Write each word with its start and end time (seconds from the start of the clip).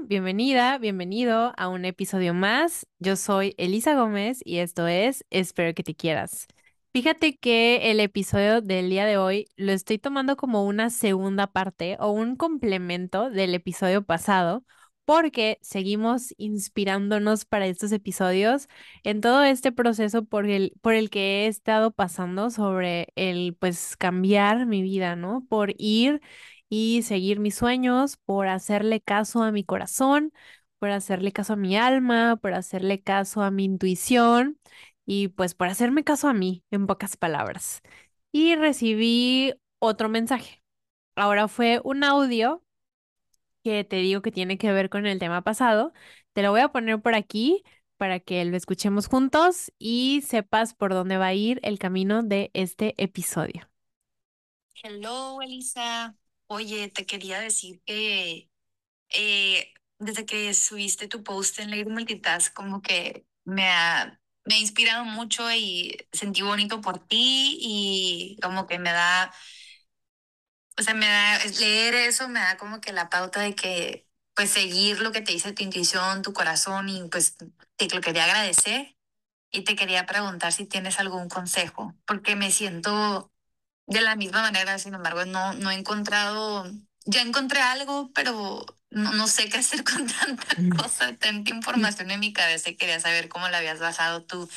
Bienvenida, 0.00 0.78
bienvenido 0.78 1.52
a 1.56 1.68
un 1.68 1.84
episodio 1.84 2.34
más. 2.34 2.86
Yo 2.98 3.16
soy 3.16 3.54
Elisa 3.58 3.94
Gómez 3.94 4.40
y 4.44 4.58
esto 4.58 4.86
es 4.86 5.24
Espero 5.30 5.74
que 5.74 5.82
te 5.82 5.94
quieras. 5.94 6.46
Fíjate 6.92 7.36
que 7.38 7.90
el 7.90 8.00
episodio 8.00 8.60
del 8.60 8.90
día 8.90 9.06
de 9.06 9.18
hoy 9.18 9.46
lo 9.56 9.72
estoy 9.72 9.98
tomando 9.98 10.36
como 10.36 10.64
una 10.66 10.90
segunda 10.90 11.46
parte 11.46 11.96
o 12.00 12.10
un 12.10 12.36
complemento 12.36 13.30
del 13.30 13.54
episodio 13.54 14.02
pasado 14.04 14.64
porque 15.04 15.58
seguimos 15.62 16.34
inspirándonos 16.38 17.44
para 17.44 17.66
estos 17.66 17.92
episodios 17.92 18.68
en 19.04 19.20
todo 19.20 19.42
este 19.42 19.72
proceso 19.72 20.24
por 20.24 20.46
el, 20.46 20.72
por 20.80 20.94
el 20.94 21.10
que 21.10 21.44
he 21.44 21.46
estado 21.48 21.90
pasando 21.90 22.50
sobre 22.50 23.08
el 23.16 23.56
pues 23.58 23.96
cambiar 23.96 24.66
mi 24.66 24.82
vida, 24.82 25.16
¿no? 25.16 25.44
Por 25.48 25.74
ir 25.78 26.20
y 26.74 27.02
seguir 27.02 27.38
mis 27.38 27.54
sueños, 27.56 28.16
por 28.24 28.48
hacerle 28.48 29.02
caso 29.02 29.42
a 29.42 29.52
mi 29.52 29.62
corazón, 29.64 30.32
por 30.78 30.90
hacerle 30.90 31.30
caso 31.32 31.52
a 31.54 31.56
mi 31.56 31.76
alma, 31.76 32.36
por 32.40 32.54
hacerle 32.54 33.02
caso 33.02 33.42
a 33.42 33.50
mi 33.50 33.64
intuición 33.64 34.58
y 35.04 35.28
pues 35.28 35.54
por 35.54 35.68
hacerme 35.68 36.02
caso 36.04 36.28
a 36.28 36.32
mí, 36.34 36.64
en 36.70 36.86
pocas 36.86 37.16
palabras. 37.18 37.82
Y 38.32 38.56
recibí 38.56 39.54
otro 39.80 40.08
mensaje. 40.08 40.62
Ahora 41.16 41.48
fue 41.48 41.80
un 41.84 42.04
audio 42.04 42.64
que 43.64 43.84
te 43.84 43.96
digo 43.96 44.22
que 44.22 44.32
tiene 44.32 44.58
que 44.58 44.72
ver 44.72 44.90
con 44.90 45.06
el 45.06 45.18
tema 45.18 45.42
pasado. 45.42 45.92
Te 46.32 46.42
lo 46.42 46.50
voy 46.50 46.60
a 46.60 46.68
poner 46.72 47.00
por 47.02 47.14
aquí 47.14 47.62
para 47.96 48.20
que 48.20 48.44
lo 48.44 48.56
escuchemos 48.56 49.06
juntos 49.08 49.72
y 49.78 50.22
sepas 50.22 50.74
por 50.74 50.92
dónde 50.94 51.18
va 51.18 51.26
a 51.28 51.34
ir 51.34 51.60
el 51.62 51.78
camino 51.78 52.22
de 52.22 52.50
este 52.54 52.94
episodio. 53.02 53.68
Hello, 54.82 55.40
Elisa. 55.40 56.14
Oye, 56.54 56.88
te 56.90 57.06
quería 57.06 57.40
decir 57.40 57.80
que 57.86 58.50
eh, 59.10 59.74
desde 59.98 60.26
que 60.26 60.54
subiste 60.54 61.08
tu 61.08 61.24
post 61.24 61.58
en 61.60 61.70
Lady 61.70 61.84
Multitask, 61.86 62.54
como 62.54 62.82
que 62.82 63.26
me 63.44 63.68
ha, 63.70 64.20
me 64.46 64.56
ha 64.56 64.58
inspirado 64.58 65.04
mucho 65.04 65.50
y 65.52 65.96
sentí 66.12 66.42
bonito 66.42 66.80
por 66.82 67.00
ti 67.06 67.58
y 67.60 68.38
como 68.42 68.66
que 68.66 68.78
me 68.80 68.92
da, 68.92 69.32
o 70.78 70.82
sea, 70.82 70.94
me 70.94 71.06
da, 71.06 71.38
leer 71.60 71.94
eso 71.94 72.28
me 72.28 72.40
da 72.40 72.56
como 72.56 72.80
que 72.80 72.92
la 72.92 73.08
pauta 73.10 73.40
de 73.40 73.54
que, 73.54 74.08
pues, 74.34 74.50
seguir 74.50 75.00
lo 75.00 75.12
que 75.12 75.20
te 75.20 75.32
dice 75.32 75.52
tu 75.52 75.62
intuición, 75.62 76.22
tu 76.22 76.32
corazón 76.32 76.88
y 76.88 77.08
pues 77.08 77.36
te 77.76 77.88
lo 77.94 78.00
quería 78.00 78.24
agradecer 78.24 78.96
y 79.52 79.64
te 79.64 79.76
quería 79.76 80.06
preguntar 80.06 80.52
si 80.52 80.66
tienes 80.66 81.00
algún 81.00 81.28
consejo, 81.30 81.96
porque 82.06 82.36
me 82.36 82.52
siento 82.52 83.31
de 83.86 84.00
la 84.00 84.16
misma 84.16 84.42
manera, 84.42 84.78
sin 84.78 84.94
embargo, 84.94 85.24
no, 85.24 85.52
no 85.54 85.70
he 85.70 85.74
encontrado, 85.74 86.66
ya 87.06 87.22
encontré 87.22 87.60
algo, 87.60 88.10
pero 88.14 88.64
no, 88.90 89.12
no 89.12 89.26
sé 89.28 89.48
qué 89.48 89.58
hacer 89.58 89.84
con 89.84 90.06
tanta 90.06 90.66
cosa, 90.68 91.16
tanta 91.16 91.50
información 91.54 92.10
en 92.10 92.20
mi 92.20 92.32
cabeza 92.32 92.70
y 92.70 92.76
quería 92.76 93.00
saber 93.00 93.28
cómo 93.28 93.48
la 93.48 93.58
habías 93.58 93.80
basado 93.80 94.24
tú 94.24 94.48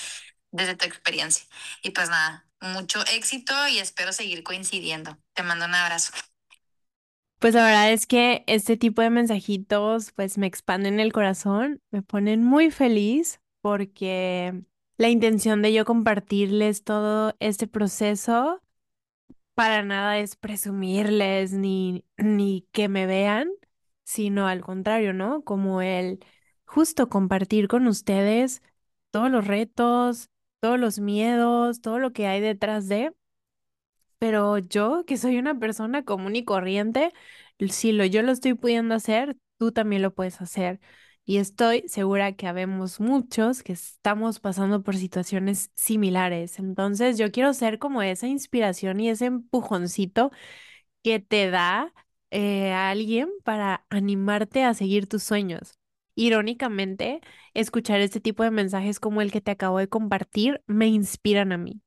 desde 0.51 0.75
tu 0.75 0.85
experiencia. 0.85 1.45
Y 1.83 1.91
pues 1.91 2.09
nada, 2.09 2.47
mucho 2.61 3.05
éxito 3.07 3.53
y 3.69 3.79
espero 3.79 4.13
seguir 4.13 4.43
coincidiendo. 4.43 5.17
Te 5.33 5.43
mando 5.43 5.65
un 5.65 5.75
abrazo. 5.75 6.13
Pues 7.39 7.53
la 7.53 7.63
verdad 7.65 7.91
es 7.91 8.07
que 8.07 8.43
este 8.47 8.77
tipo 8.77 9.01
de 9.01 9.09
mensajitos 9.09 10.11
pues 10.13 10.37
me 10.37 10.47
expanden 10.47 10.99
el 10.99 11.13
corazón, 11.13 11.81
me 11.91 12.01
ponen 12.01 12.43
muy 12.43 12.71
feliz 12.71 13.39
porque 13.61 14.63
la 14.97 15.09
intención 15.09 15.61
de 15.61 15.73
yo 15.73 15.85
compartirles 15.85 16.83
todo 16.83 17.35
este 17.39 17.67
proceso 17.67 18.61
para 19.55 19.83
nada 19.83 20.19
es 20.19 20.35
presumirles 20.35 21.53
ni, 21.53 22.05
ni 22.17 22.67
que 22.71 22.89
me 22.89 23.05
vean, 23.07 23.49
sino 24.03 24.47
al 24.47 24.61
contrario, 24.61 25.13
¿no? 25.13 25.43
Como 25.43 25.81
el 25.81 26.19
justo 26.65 27.09
compartir 27.09 27.67
con 27.67 27.87
ustedes 27.87 28.61
todos 29.11 29.31
los 29.31 29.47
retos, 29.47 30.29
todos 30.59 30.79
los 30.79 30.99
miedos, 30.99 31.81
todo 31.81 31.99
lo 31.99 32.13
que 32.13 32.27
hay 32.27 32.41
detrás 32.41 32.87
de. 32.89 33.13
Pero 34.19 34.57
yo, 34.59 35.05
que 35.05 35.17
soy 35.17 35.37
una 35.37 35.59
persona 35.59 36.03
común 36.05 36.35
y 36.35 36.45
corriente, 36.45 37.11
si 37.69 37.91
lo 37.91 38.05
yo 38.05 38.21
lo 38.23 38.31
estoy 38.31 38.53
pudiendo 38.53 38.95
hacer, 38.95 39.37
tú 39.57 39.71
también 39.71 40.01
lo 40.01 40.13
puedes 40.13 40.41
hacer. 40.41 40.79
Y 41.27 41.37
estoy 41.37 41.83
segura 41.87 42.33
que 42.33 42.47
habemos 42.47 42.99
muchos 42.99 43.63
que 43.63 43.73
estamos 43.73 44.39
pasando 44.39 44.83
por 44.83 44.95
situaciones 44.95 45.71
similares. 45.73 46.59
Entonces, 46.59 47.17
yo 47.17 47.31
quiero 47.31 47.53
ser 47.53 47.79
como 47.79 48.03
esa 48.03 48.27
inspiración 48.27 48.99
y 48.99 49.09
ese 49.09 49.25
empujoncito 49.25 50.31
que 51.03 51.19
te 51.19 51.49
da 51.49 51.93
eh, 52.31 52.71
alguien 52.73 53.29
para 53.43 53.85
animarte 53.89 54.63
a 54.63 54.73
seguir 54.73 55.07
tus 55.07 55.23
sueños. 55.23 55.79
Irónicamente, 56.15 57.21
escuchar 57.53 58.01
este 58.01 58.19
tipo 58.21 58.43
de 58.43 58.51
mensajes 58.51 58.99
como 58.99 59.21
el 59.21 59.31
que 59.31 59.41
te 59.41 59.51
acabo 59.51 59.79
de 59.79 59.89
compartir 59.89 60.63
me 60.67 60.87
inspiran 60.87 61.51
a 61.51 61.57
mí. 61.57 61.81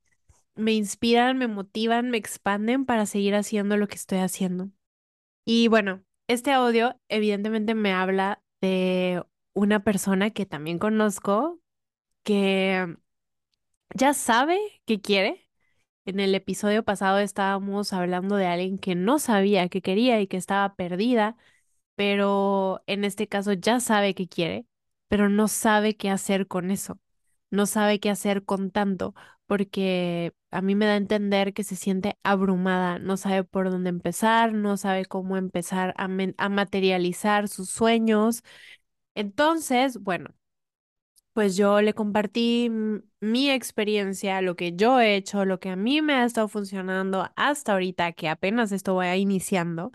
Me 0.56 0.72
inspiran, 0.74 1.38
me 1.38 1.48
motivan, 1.48 2.10
me 2.10 2.18
expanden 2.18 2.84
para 2.86 3.06
seguir 3.06 3.34
haciendo 3.36 3.76
lo 3.76 3.88
que 3.88 3.96
estoy 3.96 4.18
haciendo. 4.18 4.70
Y 5.44 5.68
bueno, 5.68 6.04
este 6.28 6.52
audio 6.52 7.00
evidentemente 7.08 7.74
me 7.74 7.92
habla 7.92 8.42
de 8.60 9.24
una 9.54 9.84
persona 9.84 10.30
que 10.30 10.46
también 10.46 10.78
conozco 10.78 11.60
que 12.24 12.96
ya 13.94 14.14
sabe 14.14 14.58
qué 14.86 15.00
quiere. 15.00 15.48
En 16.06 16.20
el 16.20 16.34
episodio 16.34 16.84
pasado 16.84 17.18
estábamos 17.20 17.92
hablando 17.92 18.36
de 18.36 18.46
alguien 18.46 18.78
que 18.78 18.94
no 18.96 19.18
sabía 19.20 19.68
qué 19.68 19.82
quería 19.82 20.20
y 20.20 20.26
que 20.28 20.36
estaba 20.38 20.74
perdida, 20.76 21.36
pero 21.96 22.82
en 22.86 23.04
este 23.04 23.28
caso 23.28 23.52
ya 23.54 23.80
sabe 23.80 24.14
qué 24.14 24.28
quiere, 24.28 24.66
pero 25.08 25.28
no 25.30 25.48
sabe 25.48 25.96
qué 25.96 26.10
hacer 26.10 26.46
con 26.48 26.70
eso. 26.72 27.00
No 27.50 27.66
sabe 27.66 28.00
qué 28.00 28.10
hacer 28.10 28.44
con 28.44 28.70
tanto, 28.72 29.14
porque 29.46 30.34
a 30.50 30.62
mí 30.62 30.74
me 30.74 30.86
da 30.86 30.92
a 30.94 30.96
entender 30.96 31.52
que 31.54 31.64
se 31.64 31.76
siente 31.76 32.18
abrumada, 32.22 32.98
no 32.98 33.16
sabe 33.16 33.44
por 33.44 33.70
dónde 33.70 33.90
empezar, 33.90 34.52
no 34.54 34.76
sabe 34.76 35.04
cómo 35.06 35.36
empezar 35.36 35.94
a, 35.98 36.08
a 36.38 36.48
materializar 36.48 37.48
sus 37.48 37.70
sueños. 37.70 38.42
Entonces, 39.14 39.98
bueno, 40.00 40.34
pues 41.38 41.56
yo 41.56 41.80
le 41.82 41.94
compartí 41.94 42.68
mi 43.20 43.50
experiencia, 43.50 44.42
lo 44.42 44.56
que 44.56 44.74
yo 44.74 45.00
he 45.00 45.14
hecho, 45.14 45.44
lo 45.44 45.60
que 45.60 45.70
a 45.70 45.76
mí 45.76 46.02
me 46.02 46.14
ha 46.14 46.24
estado 46.24 46.48
funcionando 46.48 47.30
hasta 47.36 47.74
ahorita, 47.74 48.12
que 48.12 48.28
apenas 48.28 48.72
esto 48.72 48.94
voy 48.94 49.06
iniciando. 49.08 49.92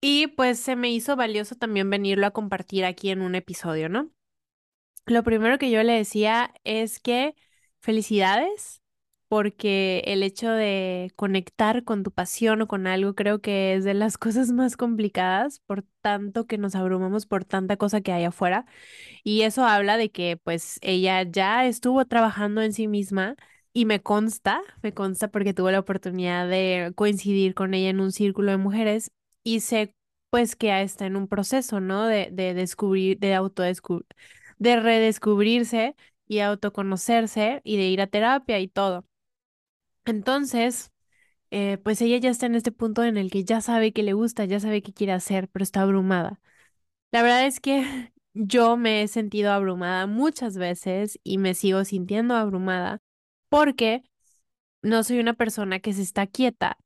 Y 0.00 0.28
pues 0.28 0.60
se 0.60 0.76
me 0.76 0.90
hizo 0.92 1.16
valioso 1.16 1.56
también 1.56 1.90
venirlo 1.90 2.26
a 2.26 2.30
compartir 2.30 2.84
aquí 2.84 3.10
en 3.10 3.22
un 3.22 3.34
episodio, 3.34 3.88
¿no? 3.88 4.12
Lo 5.06 5.24
primero 5.24 5.58
que 5.58 5.70
yo 5.70 5.82
le 5.82 5.94
decía 5.94 6.54
es 6.62 7.00
que 7.00 7.34
felicidades, 7.80 8.83
porque 9.34 10.02
el 10.06 10.22
hecho 10.22 10.48
de 10.52 11.10
conectar 11.16 11.82
con 11.84 12.04
tu 12.04 12.12
pasión 12.12 12.62
o 12.62 12.68
con 12.68 12.86
algo 12.86 13.14
creo 13.16 13.40
que 13.40 13.74
es 13.74 13.82
de 13.84 13.94
las 13.94 14.16
cosas 14.18 14.50
más 14.52 14.76
complicadas, 14.76 15.60
por 15.66 15.82
tanto 16.02 16.46
que 16.46 16.58
nos 16.58 16.76
abrumamos 16.76 17.26
por 17.26 17.44
tanta 17.44 17.76
cosa 17.76 18.00
que 18.00 18.12
hay 18.12 18.24
afuera. 18.24 18.64
Y 19.24 19.42
eso 19.42 19.64
habla 19.66 19.96
de 19.96 20.10
que 20.12 20.36
pues 20.36 20.78
ella 20.82 21.22
ya 21.24 21.66
estuvo 21.66 22.04
trabajando 22.06 22.62
en 22.62 22.72
sí 22.72 22.88
misma 22.88 23.36
y 23.72 23.86
me 23.86 24.02
consta, 24.02 24.62
me 24.82 24.94
consta 24.94 25.28
porque 25.30 25.54
tuve 25.54 25.72
la 25.72 25.80
oportunidad 25.80 26.48
de 26.48 26.92
coincidir 26.96 27.54
con 27.54 27.74
ella 27.74 27.90
en 27.90 28.00
un 28.00 28.12
círculo 28.12 28.50
de 28.52 28.58
mujeres 28.58 29.10
y 29.42 29.60
sé 29.60 29.94
pues 30.30 30.56
que 30.56 30.82
está 30.82 31.06
en 31.06 31.16
un 31.16 31.28
proceso, 31.28 31.80
¿no? 31.80 32.06
De, 32.06 32.28
de 32.32 32.54
descubrir, 32.54 33.18
de 33.20 33.34
autodescubrir, 33.34 34.06
de 34.58 34.80
redescubrirse 34.80 35.96
y 36.26 36.40
autoconocerse 36.40 37.60
y 37.64 37.76
de 37.76 37.84
ir 37.88 38.00
a 38.00 38.06
terapia 38.08 38.58
y 38.60 38.68
todo. 38.68 39.04
Entonces, 40.04 40.92
eh, 41.50 41.78
pues 41.84 42.00
ella 42.02 42.18
ya 42.18 42.30
está 42.30 42.46
en 42.46 42.54
este 42.56 42.72
punto 42.72 43.04
en 43.04 43.16
el 43.18 43.30
que 43.30 43.44
ya 43.44 43.60
sabe 43.60 43.92
que 43.92 44.02
le 44.02 44.14
gusta, 44.14 44.44
ya 44.46 44.60
sabe 44.60 44.82
qué 44.82 44.92
quiere 44.94 45.12
hacer, 45.12 45.48
pero 45.50 45.62
está 45.64 45.82
abrumada. 45.82 46.40
La 47.12 47.22
verdad 47.22 47.46
es 47.46 47.60
que 47.60 48.12
yo 48.34 48.76
me 48.76 49.02
he 49.02 49.08
sentido 49.08 49.52
abrumada 49.52 50.06
muchas 50.06 50.56
veces 50.58 51.18
y 51.24 51.38
me 51.38 51.54
sigo 51.54 51.84
sintiendo 51.84 52.34
abrumada 52.36 53.00
porque 53.48 54.04
no 54.82 55.02
soy 55.04 55.18
una 55.20 55.34
persona 55.34 55.80
que 55.80 55.92
se 55.92 56.02
está 56.02 56.26
quieta 56.26 56.78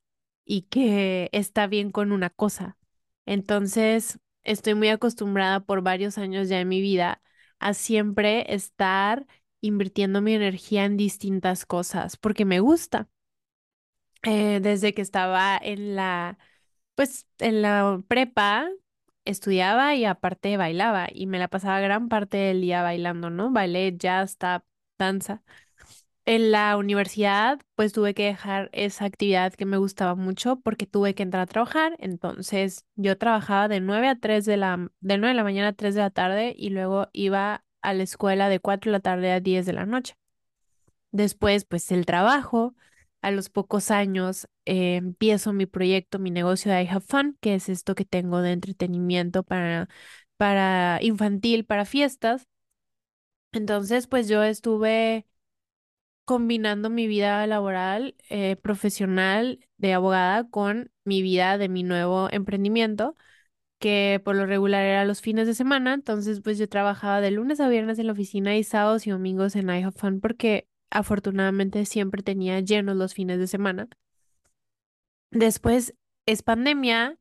y 0.45 0.63
que 0.63 1.29
está 1.33 1.67
bien 1.67 1.91
con 1.91 2.11
una 2.11 2.29
cosa. 2.29 2.77
Entonces, 3.25 4.19
estoy 4.43 4.75
muy 4.75 4.89
acostumbrada 4.89 5.59
por 5.61 5.81
varios 5.81 6.17
años 6.17 6.49
ya 6.49 6.59
en 6.59 6.67
mi 6.69 6.81
vida 6.81 7.21
a 7.59 7.73
siempre 7.73 8.53
estar 8.53 9.25
invirtiendo 9.61 10.21
mi 10.21 10.33
energía 10.35 10.85
en 10.85 10.97
distintas 10.97 11.65
cosas 11.65 12.17
porque 12.17 12.45
me 12.45 12.59
gusta. 12.59 13.09
Eh, 14.23 14.59
desde 14.61 14.93
que 14.93 15.01
estaba 15.01 15.57
en 15.61 15.95
la, 15.95 16.37
pues, 16.95 17.27
en 17.39 17.61
la 17.61 18.03
prepa, 18.07 18.69
estudiaba 19.25 19.95
y 19.95 20.05
aparte 20.05 20.57
bailaba 20.57 21.07
y 21.13 21.27
me 21.27 21.39
la 21.39 21.47
pasaba 21.49 21.79
gran 21.81 22.09
parte 22.09 22.37
del 22.37 22.61
día 22.61 22.83
bailando, 22.83 23.29
¿no? 23.29 23.51
Ballet, 23.51 23.97
jazz, 23.97 24.37
tap, 24.37 24.65
danza. 24.99 25.43
En 26.25 26.51
la 26.51 26.77
universidad, 26.77 27.59
pues 27.75 27.93
tuve 27.93 28.13
que 28.13 28.25
dejar 28.25 28.69
esa 28.73 29.05
actividad 29.05 29.53
que 29.53 29.65
me 29.65 29.77
gustaba 29.77 30.15
mucho 30.15 30.59
porque 30.61 30.85
tuve 30.87 31.15
que 31.15 31.23
entrar 31.23 31.43
a 31.43 31.47
trabajar. 31.47 31.95
Entonces, 31.99 32.85
yo 32.95 33.17
trabajaba 33.17 33.67
de 33.67 33.81
9 33.81 34.07
a 34.09 34.19
3 34.19 34.45
de 34.45 34.57
la, 34.57 34.77
de 35.01 35.17
9 35.17 35.29
de 35.29 35.33
la 35.35 35.43
mañana 35.43 35.69
a 35.69 35.73
3 35.73 35.95
de 35.95 36.01
la 36.01 36.11
tarde 36.11 36.53
y 36.57 36.69
luego 36.71 37.09
iba 37.13 37.63
a 37.81 37.93
la 37.93 38.03
escuela 38.03 38.49
de 38.49 38.59
4 38.59 38.91
de 38.91 38.93
la 38.97 38.99
tarde 39.01 39.31
a 39.31 39.39
10 39.39 39.65
de 39.65 39.73
la 39.73 39.85
noche. 39.85 40.15
Después, 41.11 41.65
pues 41.65 41.91
el 41.91 42.05
trabajo. 42.05 42.75
A 43.21 43.31
los 43.31 43.49
pocos 43.49 43.91
años 43.91 44.47
eh, 44.65 44.95
empiezo 44.95 45.51
mi 45.51 45.65
proyecto, 45.65 46.19
mi 46.19 46.31
negocio 46.31 46.71
de 46.71 46.83
I 46.83 46.87
Have 46.87 47.01
Fun, 47.01 47.37
que 47.41 47.55
es 47.55 47.67
esto 47.67 47.93
que 47.95 48.05
tengo 48.05 48.41
de 48.41 48.53
entretenimiento 48.53 49.43
para, 49.43 49.89
para 50.37 50.99
infantil, 51.01 51.65
para 51.65 51.83
fiestas. 51.85 52.47
Entonces, 53.51 54.07
pues 54.07 54.27
yo 54.27 54.43
estuve 54.43 55.25
combinando 56.25 56.89
mi 56.89 57.07
vida 57.07 57.45
laboral, 57.47 58.15
eh, 58.29 58.55
profesional 58.57 59.59
de 59.77 59.93
abogada 59.93 60.47
con 60.49 60.91
mi 61.03 61.21
vida 61.21 61.57
de 61.57 61.69
mi 61.69 61.83
nuevo 61.83 62.29
emprendimiento, 62.31 63.15
que 63.79 64.21
por 64.23 64.35
lo 64.35 64.45
regular 64.45 64.83
era 64.85 65.05
los 65.05 65.21
fines 65.21 65.47
de 65.47 65.53
semana. 65.55 65.93
Entonces, 65.93 66.41
pues 66.41 66.57
yo 66.57 66.69
trabajaba 66.69 67.21
de 67.21 67.31
lunes 67.31 67.59
a 67.59 67.69
viernes 67.69 67.99
en 67.99 68.07
la 68.07 68.13
oficina 68.13 68.55
y 68.57 68.63
sábados 68.63 69.07
y 69.07 69.11
domingos 69.11 69.55
en 69.55 69.69
I 69.69 69.83
Have 69.83 69.93
Fun 69.97 70.21
porque 70.21 70.67
afortunadamente 70.91 71.85
siempre 71.85 72.23
tenía 72.23 72.59
llenos 72.59 72.95
los 72.95 73.13
fines 73.13 73.39
de 73.39 73.47
semana. 73.47 73.89
Después 75.31 75.95
es 76.25 76.43
pandemia, 76.43 77.17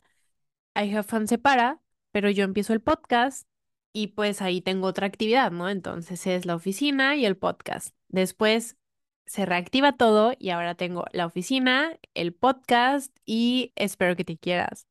I 0.75 0.91
Have 0.93 1.05
Fun 1.05 1.29
se 1.29 1.39
para, 1.39 1.81
pero 2.13 2.31
yo 2.31 2.45
empiezo 2.45 2.73
el 2.73 2.81
podcast 2.81 3.47
y 3.93 4.09
pues 4.09 4.43
ahí 4.43 4.61
tengo 4.61 4.87
otra 4.87 5.07
actividad, 5.07 5.51
¿no? 5.51 5.69
Entonces 5.69 6.27
es 6.27 6.47
la 6.47 6.55
oficina 6.55 7.17
y 7.17 7.27
el 7.27 7.37
podcast. 7.37 7.95
Después 8.09 8.77
se 9.27 9.47
reactiva 9.47 9.93
todo 9.97 10.35
y 10.39 10.51
ahora 10.51 10.75
tengo 10.75 11.05
la 11.13 11.27
oficina, 11.27 11.99
el 12.15 12.33
podcast 12.35 13.15
y 13.25 13.73
espero 13.77 14.17
que 14.17 14.25
te 14.25 14.39
quieras. 14.39 14.89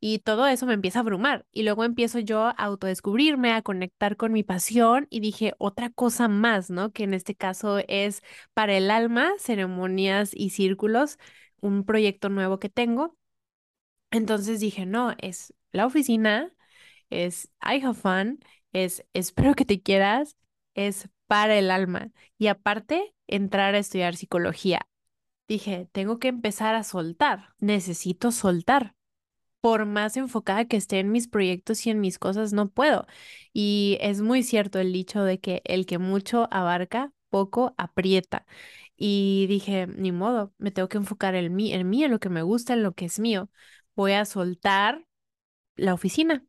Y 0.00 0.20
todo 0.20 0.46
eso 0.46 0.66
me 0.66 0.74
empieza 0.74 0.98
a 0.98 1.02
abrumar. 1.02 1.46
Y 1.52 1.62
luego 1.62 1.84
empiezo 1.84 2.18
yo 2.18 2.44
a 2.44 2.50
autodescubrirme, 2.50 3.52
a 3.52 3.62
conectar 3.62 4.16
con 4.16 4.32
mi 4.32 4.42
pasión 4.42 5.06
y 5.10 5.20
dije 5.20 5.54
otra 5.58 5.90
cosa 5.90 6.28
más, 6.28 6.70
¿no? 6.70 6.92
Que 6.92 7.04
en 7.04 7.14
este 7.14 7.34
caso 7.34 7.78
es 7.88 8.22
para 8.54 8.76
el 8.76 8.90
alma, 8.90 9.30
ceremonias 9.38 10.30
y 10.34 10.50
círculos, 10.50 11.18
un 11.60 11.84
proyecto 11.84 12.28
nuevo 12.28 12.58
que 12.58 12.68
tengo. 12.68 13.16
Entonces 14.10 14.60
dije, 14.60 14.86
no, 14.86 15.14
es 15.18 15.54
la 15.72 15.86
oficina, 15.86 16.52
es 17.10 17.46
I 17.62 17.82
have 17.84 17.94
fun, 17.94 18.40
es 18.72 19.04
espero 19.12 19.54
que 19.54 19.64
te 19.64 19.82
quieras, 19.82 20.36
es 20.74 21.08
para 21.26 21.58
el 21.58 21.70
alma. 21.70 22.10
Y 22.38 22.48
aparte, 22.48 23.14
entrar 23.26 23.74
a 23.74 23.78
estudiar 23.78 24.16
psicología. 24.16 24.80
Dije, 25.48 25.88
tengo 25.92 26.18
que 26.18 26.28
empezar 26.28 26.74
a 26.74 26.84
soltar, 26.84 27.54
necesito 27.58 28.32
soltar. 28.32 28.94
Por 29.60 29.84
más 29.86 30.16
enfocada 30.16 30.64
que 30.66 30.76
esté 30.78 31.00
en 31.00 31.12
mis 31.12 31.28
proyectos 31.28 31.86
y 31.86 31.90
en 31.90 32.00
mis 32.00 32.18
cosas, 32.18 32.52
no 32.54 32.70
puedo. 32.70 33.06
Y 33.52 33.98
es 34.00 34.22
muy 34.22 34.42
cierto 34.42 34.78
el 34.78 34.92
dicho 34.92 35.22
de 35.24 35.38
que 35.40 35.60
el 35.66 35.84
que 35.86 35.98
mucho 35.98 36.48
abarca, 36.50 37.12
poco 37.28 37.74
aprieta. 37.78 38.46
Y 38.96 39.46
dije, 39.48 39.86
ni 39.86 40.12
modo, 40.12 40.54
me 40.58 40.70
tengo 40.70 40.88
que 40.88 40.96
enfocar 40.98 41.34
en 41.34 41.54
mí, 41.54 41.72
en 41.74 41.88
mí, 41.90 42.04
en 42.04 42.10
lo 42.10 42.20
que 42.20 42.30
me 42.30 42.42
gusta, 42.42 42.72
en 42.74 42.82
lo 42.82 42.94
que 42.94 43.04
es 43.06 43.18
mío. 43.20 43.50
Voy 43.96 44.12
a 44.12 44.24
soltar 44.24 45.04
la 45.76 45.94
oficina 45.94 46.44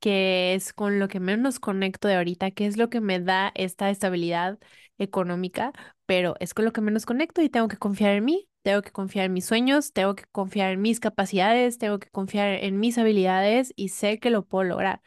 que 0.00 0.54
es 0.54 0.74
con 0.74 1.00
lo 1.00 1.08
que 1.08 1.20
menos 1.20 1.60
conecto 1.60 2.08
de 2.08 2.16
ahorita, 2.16 2.52
que 2.52 2.66
es 2.66 2.78
lo 2.78 2.90
que 2.90 3.00
me 3.02 3.20
da 3.20 3.52
esta 3.56 3.90
estabilidad 3.90 4.60
económica, 4.98 5.72
pero 6.06 6.36
es 6.40 6.54
con 6.54 6.66
lo 6.66 6.72
que 6.74 6.82
menos 6.82 7.06
conecto 7.06 7.42
y 7.42 7.50
tengo 7.50 7.68
que 7.68 7.78
confiar 7.78 8.14
en 8.16 8.26
mí, 8.26 8.49
tengo 8.62 8.82
que 8.82 8.92
confiar 8.92 9.26
en 9.26 9.32
mis 9.32 9.46
sueños, 9.46 9.92
tengo 9.92 10.14
que 10.14 10.24
confiar 10.32 10.72
en 10.72 10.82
mis 10.82 11.00
capacidades, 11.00 11.78
tengo 11.78 11.98
que 11.98 12.10
confiar 12.10 12.48
en 12.64 12.78
mis 12.80 12.98
habilidades 12.98 13.72
y 13.76 13.88
sé 13.88 14.18
que 14.18 14.30
lo 14.30 14.44
puedo 14.46 14.64
lograr. 14.64 15.02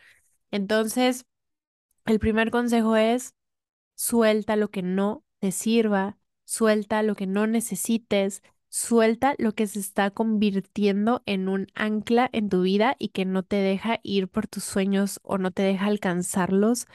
Entonces, 0.52 1.26
el 2.06 2.20
primer 2.20 2.52
consejo 2.52 2.96
es 2.96 3.36
suelta 3.96 4.56
lo 4.56 4.72
que 4.72 4.84
no 4.84 5.24
te 5.40 5.52
sirva, 5.52 6.18
suelta 6.46 7.04
lo 7.04 7.16
que 7.16 7.28
no 7.28 7.48
necesites, 7.48 8.42
Suelta 8.76 9.36
lo 9.38 9.52
que 9.54 9.68
se 9.68 9.80
está 9.80 10.10
convirtiendo 10.10 11.22
en 11.28 11.48
un 11.48 11.68
ancla 11.76 12.28
en 12.34 12.50
tu 12.50 12.64
vida 12.64 12.96
y 12.98 13.10
que 13.10 13.24
no 13.24 13.44
te 13.44 13.58
deja 13.58 14.00
ir 14.02 14.28
por 14.28 14.48
tus 14.48 14.64
sueños 14.64 15.20
o 15.22 15.38
no 15.38 15.52
te 15.52 15.62
deja 15.62 15.86
alcanzarlos 15.86 16.88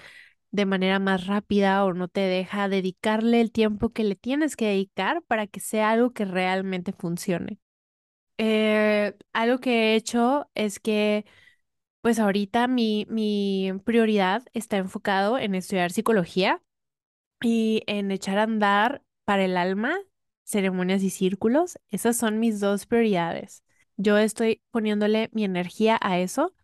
de 0.50 0.66
manera 0.66 0.98
más 0.98 1.26
rápida 1.26 1.84
o 1.84 1.92
no 1.94 2.08
te 2.08 2.20
deja 2.20 2.68
dedicarle 2.68 3.40
el 3.40 3.52
tiempo 3.52 3.90
que 3.90 4.04
le 4.04 4.16
tienes 4.16 4.56
que 4.56 4.66
dedicar 4.66 5.22
para 5.24 5.46
que 5.46 5.60
sea 5.60 5.90
algo 5.90 6.12
que 6.12 6.24
realmente 6.24 6.92
funcione. 6.92 7.58
Eh, 8.38 9.14
algo 9.32 9.58
que 9.60 9.94
he 9.94 9.96
hecho 9.96 10.50
es 10.54 10.80
que 10.80 11.24
pues 12.02 12.18
ahorita 12.20 12.68
mi, 12.68 13.06
mi 13.10 13.72
prioridad 13.84 14.44
está 14.54 14.78
enfocado 14.78 15.38
en 15.38 15.54
estudiar 15.54 15.92
psicología 15.92 16.62
y 17.42 17.82
en 17.86 18.10
echar 18.10 18.38
a 18.38 18.44
andar 18.44 19.02
para 19.24 19.44
el 19.44 19.56
alma 19.56 19.96
ceremonias 20.44 21.02
y 21.02 21.10
círculos, 21.10 21.78
esas 21.90 22.16
son 22.16 22.40
mis 22.40 22.60
dos 22.60 22.86
prioridades. 22.86 23.62
Yo 23.96 24.16
estoy 24.18 24.62
poniéndole 24.70 25.28
mi 25.32 25.44
energía 25.44 25.98
a 26.00 26.18
eso. 26.20 26.54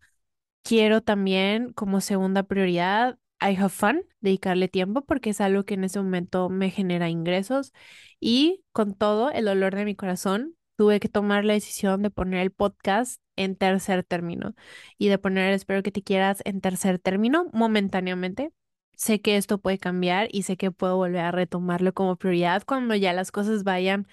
Quiero 0.62 1.02
también 1.02 1.72
como 1.72 2.00
segunda 2.00 2.44
prioridad, 2.44 3.19
I 3.44 3.56
have 3.56 3.70
fun, 3.70 4.05
dedicarle 4.20 4.69
tiempo 4.69 5.02
porque 5.02 5.31
es 5.31 5.41
algo 5.41 5.64
que 5.64 5.75
en 5.75 5.85
ese 5.85 6.00
momento 6.00 6.49
me 6.49 6.70
genera 6.70 7.08
ingresos 7.11 7.73
y 8.20 8.64
con 8.73 8.94
todo 8.94 9.31
el 9.31 9.44
dolor 9.44 9.75
de 9.75 9.85
mi 9.85 9.94
corazón, 9.94 10.56
tuve 10.76 11.00
que 11.00 11.08
tomar 11.08 11.44
la 11.44 11.52
decisión 11.52 12.02
de 12.02 12.11
poner 12.11 12.41
el 12.41 12.50
podcast 12.50 13.20
en 13.37 13.56
tercer 13.56 14.02
término 14.05 14.55
y 14.99 15.08
de 15.08 15.19
poner 15.19 15.52
Espero 15.52 15.82
que 15.82 15.93
te 15.93 16.02
quieras 16.02 16.41
en 16.44 16.61
tercer 16.61 16.99
término 16.99 17.46
momentáneamente 17.52 18.52
sé 18.96 19.20
que 19.20 19.37
esto 19.37 19.58
puede 19.58 19.79
cambiar 19.79 20.29
y 20.31 20.43
sé 20.44 20.56
que 20.56 20.70
puedo 20.70 20.96
volver 20.96 21.20
a 21.23 21.32
retomarlo 21.32 21.93
como 21.94 22.17
prioridad 22.17 22.62
cuando 22.67 22.94
ya 22.94 23.12
las 23.12 23.32
cosas 23.32 23.64
vayan 23.64 24.06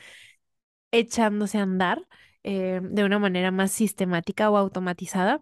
echándose 0.91 1.57
a 1.57 1.63
andar 1.63 2.07
eh, 2.43 2.81
de 2.83 3.03
una 3.03 3.19
manera 3.19 3.51
más 3.51 3.71
sistemática 3.71 4.49
o 4.49 4.57
automatizada. 4.57 5.41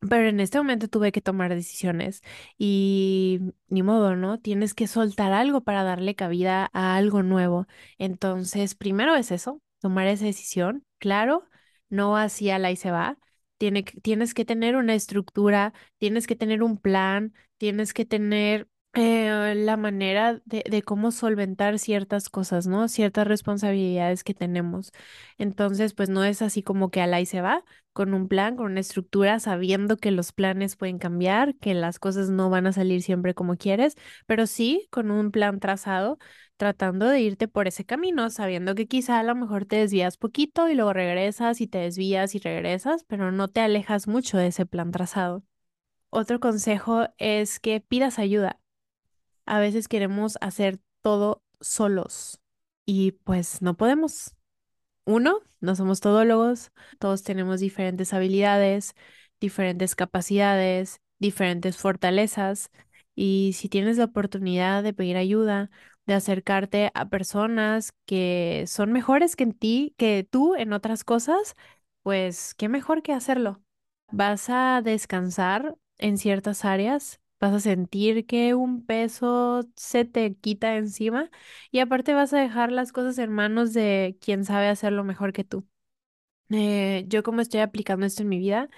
Pero 0.00 0.28
en 0.28 0.38
este 0.40 0.58
momento 0.58 0.86
tuve 0.88 1.10
que 1.12 1.20
tomar 1.20 1.52
decisiones 1.54 2.22
y 2.56 3.40
ni 3.68 3.82
modo, 3.82 4.14
¿no? 4.16 4.38
Tienes 4.38 4.72
que 4.74 4.86
soltar 4.86 5.32
algo 5.32 5.62
para 5.62 5.82
darle 5.82 6.14
cabida 6.14 6.70
a 6.72 6.96
algo 6.96 7.22
nuevo. 7.24 7.66
Entonces, 7.98 8.74
primero 8.76 9.16
es 9.16 9.32
eso, 9.32 9.60
tomar 9.80 10.06
esa 10.06 10.24
decisión. 10.24 10.84
Claro, 10.98 11.48
no 11.88 12.16
así 12.16 12.48
a 12.50 12.58
la 12.60 12.70
y 12.70 12.76
se 12.76 12.90
va. 12.92 13.18
Tiene, 13.58 13.82
tienes 13.82 14.34
que 14.34 14.44
tener 14.44 14.76
una 14.76 14.94
estructura, 14.94 15.72
tienes 15.98 16.26
que 16.28 16.36
tener 16.36 16.62
un 16.62 16.78
plan, 16.78 17.34
tienes 17.56 17.92
que 17.92 18.04
tener 18.04 18.68
eh, 18.94 19.54
la 19.56 19.76
manera 19.76 20.40
de, 20.44 20.64
de 20.68 20.82
cómo 20.82 21.10
solventar 21.12 21.78
ciertas 21.78 22.28
cosas, 22.30 22.66
¿no? 22.66 22.88
Ciertas 22.88 23.26
responsabilidades 23.28 24.24
que 24.24 24.34
tenemos. 24.34 24.92
Entonces, 25.38 25.94
pues 25.94 26.08
no 26.08 26.24
es 26.24 26.42
así 26.42 26.62
como 26.62 26.90
que 26.90 27.00
al 27.02 27.18
y 27.20 27.26
se 27.26 27.40
va, 27.40 27.64
con 27.92 28.14
un 28.14 28.28
plan, 28.28 28.56
con 28.56 28.66
una 28.72 28.80
estructura, 28.80 29.38
sabiendo 29.40 29.96
que 29.96 30.10
los 30.10 30.32
planes 30.32 30.76
pueden 30.76 30.98
cambiar, 30.98 31.54
que 31.56 31.74
las 31.74 31.98
cosas 31.98 32.30
no 32.30 32.50
van 32.50 32.66
a 32.66 32.72
salir 32.72 33.02
siempre 33.02 33.34
como 33.34 33.56
quieres, 33.56 33.96
pero 34.26 34.46
sí 34.46 34.88
con 34.90 35.10
un 35.10 35.30
plan 35.30 35.60
trazado, 35.60 36.18
tratando 36.56 37.06
de 37.08 37.20
irte 37.20 37.46
por 37.48 37.68
ese 37.68 37.84
camino, 37.84 38.30
sabiendo 38.30 38.74
que 38.74 38.86
quizá 38.88 39.18
a 39.20 39.22
lo 39.22 39.34
mejor 39.36 39.64
te 39.64 39.76
desvías 39.76 40.16
poquito 40.16 40.68
y 40.68 40.74
luego 40.74 40.92
regresas 40.92 41.60
y 41.60 41.66
te 41.68 41.78
desvías 41.78 42.34
y 42.34 42.38
regresas, 42.40 43.04
pero 43.04 43.30
no 43.32 43.48
te 43.48 43.60
alejas 43.60 44.08
mucho 44.08 44.38
de 44.38 44.48
ese 44.48 44.66
plan 44.66 44.90
trazado. 44.90 45.44
Otro 46.10 46.40
consejo 46.40 47.08
es 47.18 47.60
que 47.60 47.80
pidas 47.80 48.18
ayuda. 48.18 48.60
A 49.48 49.60
veces 49.60 49.88
queremos 49.88 50.36
hacer 50.40 50.78
todo 51.02 51.42
solos 51.60 52.40
y 52.84 53.12
pues 53.12 53.62
no 53.62 53.76
podemos. 53.76 54.34
Uno, 55.04 55.40
no 55.60 55.74
somos 55.76 56.00
todólogos, 56.00 56.70
todos 56.98 57.22
tenemos 57.22 57.60
diferentes 57.60 58.12
habilidades, 58.14 58.94
diferentes 59.40 59.96
capacidades, 59.96 61.00
diferentes 61.18 61.78
fortalezas 61.78 62.70
y 63.14 63.52
si 63.54 63.68
tienes 63.68 63.98
la 63.98 64.04
oportunidad 64.04 64.82
de 64.82 64.92
pedir 64.94 65.16
ayuda, 65.16 65.70
de 66.06 66.14
acercarte 66.14 66.90
a 66.94 67.08
personas 67.08 67.92
que 68.06 68.64
son 68.68 68.92
mejores 68.92 69.36
que 69.36 69.44
en 69.44 69.52
ti, 69.54 69.94
que 69.98 70.26
tú 70.30 70.54
en 70.56 70.72
otras 70.74 71.04
cosas, 71.04 71.54
pues 72.02 72.54
qué 72.54 72.68
mejor 72.68 73.02
que 73.02 73.12
hacerlo. 73.14 73.62
Vas 74.10 74.50
a 74.50 74.82
descansar 74.82 75.76
en 75.98 76.18
ciertas 76.18 76.64
áreas, 76.64 77.20
vas 77.40 77.52
a 77.54 77.60
sentir 77.60 78.26
que 78.26 78.54
un 78.54 78.84
peso 78.84 79.62
se 79.76 80.04
te 80.04 80.34
quita 80.36 80.76
encima 80.76 81.30
y 81.70 81.80
aparte 81.80 82.14
vas 82.14 82.32
a 82.32 82.38
dejar 82.40 82.72
las 82.72 82.92
cosas 82.92 83.18
en 83.18 83.32
manos 83.32 83.72
de 83.72 84.18
quien 84.20 84.44
sabe 84.44 84.68
hacerlo 84.68 85.04
mejor 85.04 85.32
que 85.32 85.44
tú. 85.44 85.66
Eh, 86.50 87.04
yo 87.08 87.22
como 87.22 87.40
estoy 87.42 87.60
aplicando 87.60 88.06
esto 88.06 88.22
en 88.22 88.28
mi 88.30 88.38
vida, 88.38 88.68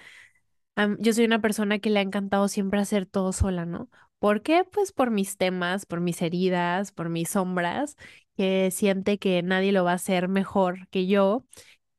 yo 0.99 1.13
soy 1.13 1.25
una 1.25 1.41
persona 1.41 1.79
que 1.79 1.89
le 1.89 1.99
ha 1.99 2.01
encantado 2.01 2.47
siempre 2.47 2.79
hacer 2.79 3.05
todo 3.05 3.33
sola, 3.33 3.65
¿no? 3.65 3.89
¿Por 4.19 4.41
qué? 4.41 4.63
Pues 4.63 4.91
por 4.91 5.11
mis 5.11 5.37
temas, 5.37 5.85
por 5.85 5.99
mis 6.01 6.21
heridas, 6.21 6.91
por 6.91 7.09
mis 7.09 7.29
sombras, 7.29 7.95
que 8.37 8.71
siente 8.71 9.17
que 9.19 9.41
nadie 9.43 9.71
lo 9.71 9.83
va 9.83 9.91
a 9.91 9.95
hacer 9.95 10.27
mejor 10.27 10.87
que 10.89 11.07
yo, 11.07 11.45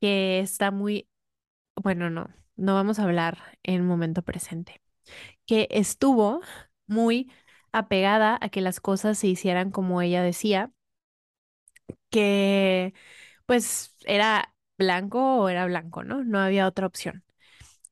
que 0.01 0.41
está 0.41 0.71
muy, 0.71 1.09
bueno, 1.77 2.11
no, 2.11 2.29
no 2.57 2.75
vamos 2.75 2.99
a 3.01 3.05
hablar 3.05 3.59
en 3.65 3.87
momento 3.87 4.23
presente, 4.23 4.81
que 5.47 5.69
estuvo 5.71 6.41
muy 6.87 7.33
apegada 7.73 8.39
a 8.41 8.49
que 8.51 8.61
las 8.61 8.81
cosas 8.81 9.19
se 9.19 9.29
hicieran 9.29 9.71
como 9.71 10.03
ella 10.03 10.23
decía, 10.23 10.73
que 12.11 12.95
pues 13.47 13.97
era 14.05 14.55
blanco 14.79 15.37
o 15.39 15.49
era 15.49 15.67
blanco, 15.67 16.05
¿no? 16.05 16.25
No 16.25 16.39
había 16.41 16.67
otra 16.69 16.87
opción. 16.87 17.25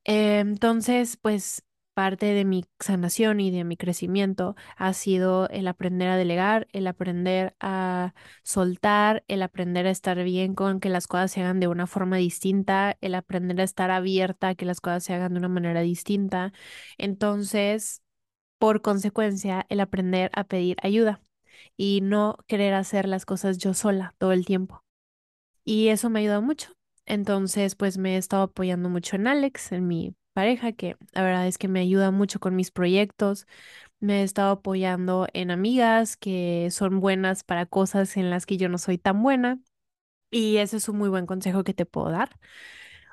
Entonces, 0.05 1.17
pues 1.17 1.63
parte 1.93 2.27
de 2.27 2.45
mi 2.45 2.65
sanación 2.79 3.39
y 3.39 3.51
de 3.51 3.63
mi 3.63 3.77
crecimiento 3.77 4.55
ha 4.77 4.93
sido 4.93 5.49
el 5.49 5.67
aprender 5.67 6.09
a 6.09 6.17
delegar, 6.17 6.67
el 6.71 6.87
aprender 6.87 7.55
a 7.59 8.13
soltar, 8.43 9.23
el 9.27 9.41
aprender 9.43 9.87
a 9.87 9.91
estar 9.91 10.23
bien 10.23 10.55
con 10.55 10.79
que 10.79 10.89
las 10.89 11.07
cosas 11.07 11.31
se 11.31 11.41
hagan 11.41 11.59
de 11.59 11.67
una 11.67 11.87
forma 11.87 12.17
distinta, 12.17 12.97
el 13.01 13.15
aprender 13.15 13.59
a 13.61 13.63
estar 13.63 13.91
abierta 13.91 14.49
a 14.49 14.55
que 14.55 14.65
las 14.65 14.81
cosas 14.81 15.03
se 15.03 15.13
hagan 15.13 15.33
de 15.33 15.39
una 15.39 15.49
manera 15.49 15.81
distinta. 15.81 16.53
Entonces, 16.97 18.01
por 18.59 18.81
consecuencia, 18.81 19.65
el 19.69 19.79
aprender 19.81 20.31
a 20.33 20.43
pedir 20.45 20.77
ayuda 20.83 21.21
y 21.77 22.01
no 22.01 22.37
querer 22.47 22.73
hacer 22.73 23.07
las 23.07 23.25
cosas 23.25 23.57
yo 23.57 23.73
sola 23.73 24.15
todo 24.17 24.31
el 24.33 24.45
tiempo. 24.45 24.83
Y 25.63 25.89
eso 25.89 26.09
me 26.09 26.19
ha 26.19 26.21
ayudado 26.21 26.41
mucho. 26.41 26.73
Entonces, 27.05 27.75
pues 27.75 27.97
me 27.97 28.15
he 28.15 28.17
estado 28.17 28.43
apoyando 28.43 28.89
mucho 28.89 29.15
en 29.15 29.27
Alex, 29.27 29.71
en 29.71 29.87
mi 29.87 30.15
pareja, 30.33 30.71
que 30.73 30.97
la 31.13 31.23
verdad 31.23 31.47
es 31.47 31.57
que 31.57 31.67
me 31.67 31.81
ayuda 31.81 32.11
mucho 32.11 32.39
con 32.39 32.55
mis 32.55 32.71
proyectos. 32.71 33.47
Me 33.99 34.21
he 34.21 34.23
estado 34.23 34.51
apoyando 34.51 35.27
en 35.33 35.51
amigas 35.51 36.17
que 36.17 36.69
son 36.71 36.99
buenas 37.01 37.43
para 37.43 37.65
cosas 37.67 38.17
en 38.17 38.29
las 38.29 38.45
que 38.45 38.57
yo 38.57 38.69
no 38.69 38.77
soy 38.77 38.97
tan 38.97 39.23
buena. 39.23 39.59
Y 40.31 40.57
ese 40.57 40.77
es 40.77 40.89
un 40.89 40.97
muy 40.97 41.09
buen 41.09 41.25
consejo 41.27 41.63
que 41.63 41.73
te 41.73 41.85
puedo 41.85 42.11
dar. 42.11 42.39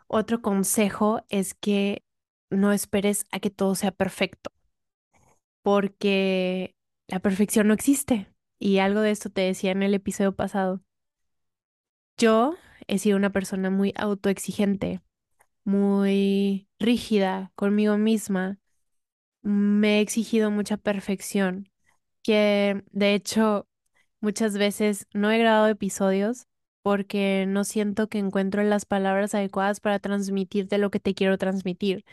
Otro 0.08 0.42
consejo 0.42 1.22
es 1.30 1.54
que 1.54 2.04
no 2.50 2.72
esperes 2.72 3.26
a 3.32 3.40
que 3.40 3.50
todo 3.50 3.74
sea 3.74 3.92
perfecto, 3.92 4.50
porque 5.62 6.74
la 7.08 7.20
perfección 7.20 7.68
no 7.68 7.74
existe. 7.74 8.32
Y 8.60 8.78
algo 8.78 9.00
de 9.00 9.10
esto 9.12 9.30
te 9.30 9.42
decía 9.42 9.70
en 9.72 9.82
el 9.82 9.94
episodio 9.94 10.34
pasado. 10.34 10.82
Yo 12.18 12.56
he 12.86 12.98
sido 12.98 13.16
una 13.16 13.30
persona 13.30 13.70
muy 13.70 13.92
autoexigente, 13.96 15.00
muy 15.68 16.68
rígida 16.78 17.52
conmigo 17.56 17.98
misma. 17.98 18.58
Me 19.42 19.98
he 19.98 20.00
exigido 20.02 20.50
mucha 20.50 20.76
perfección, 20.76 21.70
que 22.22 22.84
de 22.92 23.14
hecho 23.14 23.68
muchas 24.20 24.58
veces 24.58 25.06
no 25.14 25.30
he 25.30 25.38
grabado 25.38 25.68
episodios 25.68 26.46
porque 26.82 27.46
no 27.48 27.64
siento 27.64 28.08
que 28.08 28.18
encuentro 28.18 28.62
las 28.64 28.86
palabras 28.86 29.34
adecuadas 29.34 29.80
para 29.80 29.98
transmitirte 30.00 30.78
lo 30.78 30.90
que 30.90 31.00
te 31.00 31.14
quiero 31.14 31.38
transmitir. 31.38 32.04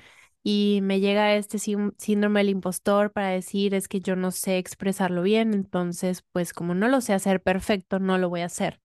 Y 0.44 0.80
me 0.84 1.00
llega 1.02 1.36
este 1.36 1.58
sín- 1.60 1.96
síndrome 1.98 2.42
del 2.42 2.50
impostor 2.50 3.12
para 3.14 3.30
decir 3.30 3.74
es 3.76 3.88
que 3.88 4.02
yo 4.02 4.16
no 4.16 4.32
sé 4.32 4.58
expresarlo 4.60 5.24
bien, 5.24 5.54
entonces 5.54 6.24
pues 6.34 6.54
como 6.54 6.76
no 6.76 6.88
lo 6.90 7.02
sé 7.02 7.14
hacer 7.14 7.42
perfecto, 7.44 8.00
no 8.00 8.18
lo 8.20 8.30
voy 8.30 8.42
a 8.42 8.46
hacer. 8.48 8.80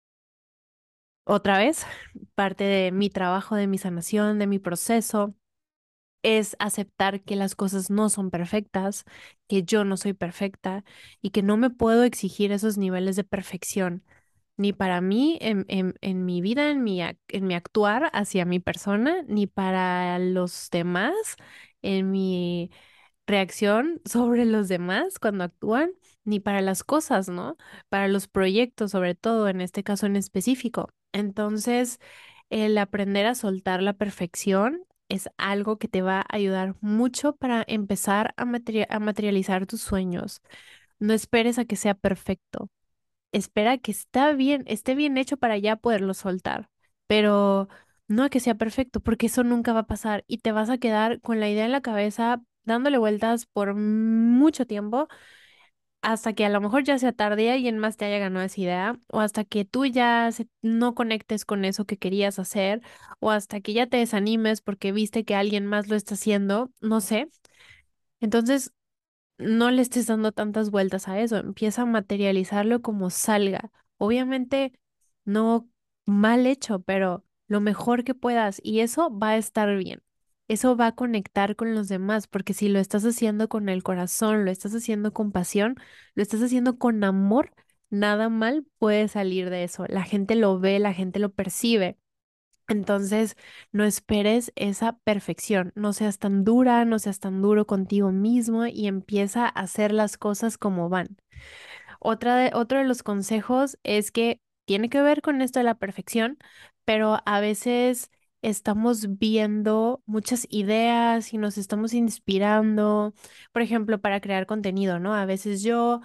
Otra 1.31 1.59
vez, 1.59 1.85
parte 2.33 2.63
de 2.63 2.91
mi 2.91 3.11
trabajo, 3.11 3.55
de 3.55 3.67
mi 3.67 3.77
sanación, 3.77 4.39
de 4.39 4.47
mi 4.47 4.57
proceso, 4.57 5.35
es 6.23 6.55
aceptar 6.59 7.21
que 7.23 7.35
las 7.35 7.55
cosas 7.55 7.89
no 7.91 8.09
son 8.09 8.31
perfectas, 8.31 9.05
que 9.47 9.63
yo 9.63 9.85
no 9.85 9.97
soy 9.97 10.13
perfecta 10.13 10.83
y 11.21 11.31
que 11.31 11.43
no 11.43 11.57
me 11.57 11.69
puedo 11.69 12.03
exigir 12.03 12.51
esos 12.51 12.77
niveles 12.79 13.15
de 13.15 13.23
perfección, 13.25 14.03
ni 14.57 14.73
para 14.73 15.01
mí 15.01 15.39
en, 15.41 15.65
mi 16.25 16.41
vida, 16.41 16.71
en 16.71 16.83
mi, 16.83 17.01
en 17.01 17.47
mi 17.47 17.55
actuar 17.55 18.11
hacia 18.13 18.45
mi 18.45 18.59
persona, 18.59 19.23
ni 19.27 19.47
para 19.47 20.19
los 20.19 20.69
demás, 20.71 21.13
en 21.83 22.11
mi 22.11 22.71
reacción 23.27 24.01
sobre 24.05 24.45
los 24.45 24.69
demás 24.69 25.19
cuando 25.19 25.45
actúan, 25.45 25.91
ni 26.25 26.39
para 26.39 26.61
las 26.61 26.83
cosas, 26.83 27.29
¿no? 27.29 27.57
Para 27.89 28.07
los 28.09 28.27
proyectos, 28.27 28.91
sobre 28.91 29.15
todo, 29.15 29.49
en 29.49 29.61
este 29.61 29.83
caso 29.83 30.05
en 30.07 30.15
específico. 30.17 30.89
Entonces, 31.13 31.99
el 32.49 32.77
aprender 32.77 33.25
a 33.25 33.35
soltar 33.35 33.81
la 33.81 33.93
perfección 33.93 34.83
es 35.09 35.29
algo 35.37 35.77
que 35.77 35.87
te 35.87 36.01
va 36.01 36.21
a 36.21 36.25
ayudar 36.35 36.75
mucho 36.81 37.35
para 37.35 37.63
empezar 37.67 38.33
a, 38.37 38.45
materia- 38.45 38.87
a 38.89 38.99
materializar 38.99 39.65
tus 39.65 39.81
sueños. 39.81 40.41
No 40.99 41.13
esperes 41.13 41.59
a 41.59 41.65
que 41.65 41.75
sea 41.77 41.95
perfecto 41.95 42.69
espera 43.31 43.77
que 43.77 43.91
está 43.91 44.33
bien, 44.33 44.63
esté 44.67 44.95
bien 44.95 45.17
hecho 45.17 45.37
para 45.37 45.57
ya 45.57 45.75
poderlo 45.75 46.13
soltar, 46.13 46.69
pero 47.07 47.67
no 48.07 48.23
a 48.23 48.29
que 48.29 48.39
sea 48.39 48.55
perfecto, 48.55 48.99
porque 49.01 49.27
eso 49.27 49.43
nunca 49.43 49.73
va 49.73 49.81
a 49.81 49.87
pasar 49.87 50.23
y 50.27 50.39
te 50.39 50.51
vas 50.51 50.69
a 50.69 50.77
quedar 50.79 51.21
con 51.21 51.39
la 51.39 51.49
idea 51.49 51.65
en 51.65 51.71
la 51.71 51.81
cabeza 51.81 52.41
dándole 52.63 52.97
vueltas 52.97 53.45
por 53.47 53.75
mucho 53.75 54.65
tiempo 54.67 55.07
hasta 56.01 56.33
que 56.33 56.45
a 56.45 56.49
lo 56.49 56.61
mejor 56.61 56.83
ya 56.83 56.97
sea 56.99 57.11
tarde 57.13 57.43
y 57.45 57.49
alguien 57.49 57.77
más 57.79 57.97
te 57.97 58.05
haya 58.05 58.19
ganado 58.19 58.45
esa 58.45 58.61
idea, 58.61 58.99
o 59.09 59.19
hasta 59.19 59.43
que 59.43 59.65
tú 59.65 59.85
ya 59.85 60.29
no 60.61 60.95
conectes 60.95 61.45
con 61.45 61.65
eso 61.65 61.85
que 61.85 61.97
querías 61.97 62.39
hacer, 62.39 62.81
o 63.19 63.31
hasta 63.31 63.61
que 63.61 63.73
ya 63.73 63.87
te 63.87 63.97
desanimes 63.97 64.61
porque 64.61 64.91
viste 64.91 65.25
que 65.25 65.35
alguien 65.35 65.65
más 65.65 65.87
lo 65.89 65.95
está 65.95 66.15
haciendo, 66.15 66.71
no 66.81 67.01
sé. 67.01 67.29
Entonces, 68.19 68.73
no 69.37 69.71
le 69.71 69.81
estés 69.83 70.07
dando 70.07 70.31
tantas 70.33 70.71
vueltas 70.71 71.07
a 71.07 71.19
eso, 71.21 71.37
empieza 71.37 71.83
a 71.83 71.85
materializarlo 71.85 72.81
como 72.81 73.09
salga. 73.09 73.71
Obviamente 73.97 74.73
no 75.25 75.69
mal 76.05 76.47
hecho, 76.47 76.81
pero 76.81 77.25
lo 77.47 77.61
mejor 77.61 78.03
que 78.03 78.15
puedas 78.15 78.59
y 78.63 78.81
eso 78.81 79.11
va 79.17 79.31
a 79.31 79.37
estar 79.37 79.75
bien. 79.77 80.03
Eso 80.49 80.75
va 80.75 80.87
a 80.87 80.95
conectar 80.95 81.55
con 81.55 81.75
los 81.75 81.89
demás, 81.89 82.27
porque 82.27 82.53
si 82.53 82.69
lo 82.69 82.79
estás 82.79 83.05
haciendo 83.05 83.49
con 83.49 83.69
el 83.69 83.83
corazón, 83.83 84.45
lo 84.45 84.51
estás 84.51 84.73
haciendo 84.75 85.13
con 85.13 85.31
pasión, 85.31 85.77
lo 86.15 86.23
estás 86.23 86.41
haciendo 86.43 86.79
con 86.79 87.03
amor, 87.05 87.53
nada 87.91 88.29
mal 88.29 88.65
puede 88.79 89.07
salir 89.09 89.49
de 89.51 89.63
eso. 89.63 89.85
La 89.87 90.03
gente 90.03 90.35
lo 90.35 90.59
ve, 90.59 90.79
la 90.79 90.93
gente 90.93 91.19
lo 91.19 91.31
percibe. 91.31 91.99
Entonces, 92.67 93.35
no 93.71 93.85
esperes 93.85 94.51
esa 94.55 94.93
perfección, 94.99 95.71
no 95.75 95.93
seas 95.93 96.19
tan 96.19 96.43
dura, 96.45 96.85
no 96.85 96.99
seas 96.99 97.19
tan 97.19 97.41
duro 97.41 97.67
contigo 97.67 98.11
mismo 98.11 98.67
y 98.67 98.87
empieza 98.87 99.45
a 99.45 99.49
hacer 99.49 99.91
las 99.93 100.17
cosas 100.17 100.57
como 100.57 100.89
van. 100.89 101.17
Otra 101.99 102.35
de, 102.37 102.51
otro 102.53 102.79
de 102.79 102.85
los 102.85 103.03
consejos 103.03 103.77
es 103.83 104.11
que 104.11 104.41
tiene 104.65 104.89
que 104.89 105.01
ver 105.01 105.21
con 105.21 105.41
esto 105.41 105.59
de 105.59 105.65
la 105.65 105.75
perfección, 105.79 106.37
pero 106.85 107.19
a 107.25 107.39
veces 107.39 108.11
estamos 108.41 109.17
viendo 109.19 110.01
muchas 110.05 110.47
ideas 110.49 111.33
y 111.33 111.37
nos 111.37 111.57
estamos 111.57 111.93
inspirando, 111.93 113.13
por 113.51 113.61
ejemplo, 113.61 113.99
para 114.01 114.21
crear 114.21 114.45
contenido, 114.45 114.99
¿no? 114.99 115.13
A 115.15 115.25
veces 115.25 115.63
yo 115.63 116.01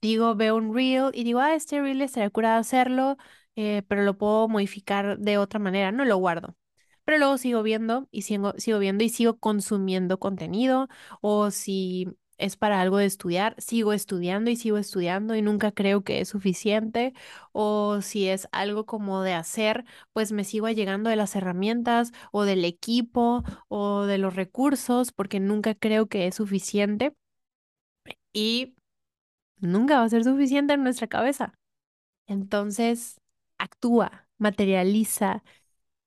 digo, 0.00 0.34
veo 0.36 0.56
un 0.56 0.74
reel 0.74 1.10
y 1.14 1.24
digo, 1.24 1.40
ah, 1.40 1.54
este 1.54 1.80
reel 1.80 2.00
estaría 2.02 2.30
curado 2.30 2.60
hacerlo, 2.60 3.16
eh, 3.56 3.82
pero 3.88 4.02
lo 4.02 4.16
puedo 4.18 4.48
modificar 4.48 5.18
de 5.18 5.38
otra 5.38 5.58
manera, 5.60 5.92
no 5.92 6.04
lo 6.04 6.16
guardo. 6.18 6.56
Pero 7.04 7.18
luego 7.18 7.38
sigo 7.38 7.62
viendo 7.62 8.08
y 8.10 8.22
sigo, 8.22 8.52
sigo 8.58 8.78
viendo 8.78 9.02
y 9.04 9.08
sigo 9.08 9.38
consumiendo 9.38 10.18
contenido, 10.20 10.88
o 11.20 11.50
si 11.50 12.06
es 12.38 12.56
para 12.56 12.80
algo 12.80 12.98
de 12.98 13.06
estudiar, 13.06 13.54
sigo 13.58 13.92
estudiando 13.92 14.50
y 14.50 14.56
sigo 14.56 14.78
estudiando 14.78 15.34
y 15.36 15.42
nunca 15.42 15.72
creo 15.72 16.02
que 16.04 16.20
es 16.20 16.28
suficiente, 16.28 17.12
o 17.52 18.00
si 18.02 18.28
es 18.28 18.48
algo 18.52 18.86
como 18.86 19.22
de 19.22 19.34
hacer, 19.34 19.84
pues 20.12 20.32
me 20.32 20.44
sigo 20.44 20.68
llegando 20.68 21.10
de 21.10 21.16
las 21.16 21.36
herramientas 21.36 22.12
o 22.32 22.44
del 22.44 22.64
equipo 22.64 23.44
o 23.68 24.02
de 24.04 24.18
los 24.18 24.34
recursos, 24.36 25.12
porque 25.12 25.40
nunca 25.40 25.74
creo 25.74 26.06
que 26.08 26.26
es 26.26 26.36
suficiente. 26.36 27.14
Y 28.32 28.74
nunca 29.58 29.98
va 29.98 30.04
a 30.04 30.08
ser 30.08 30.24
suficiente 30.24 30.74
en 30.74 30.82
nuestra 30.84 31.06
cabeza. 31.08 31.54
Entonces, 32.26 33.20
actúa, 33.58 34.28
materializa, 34.38 35.44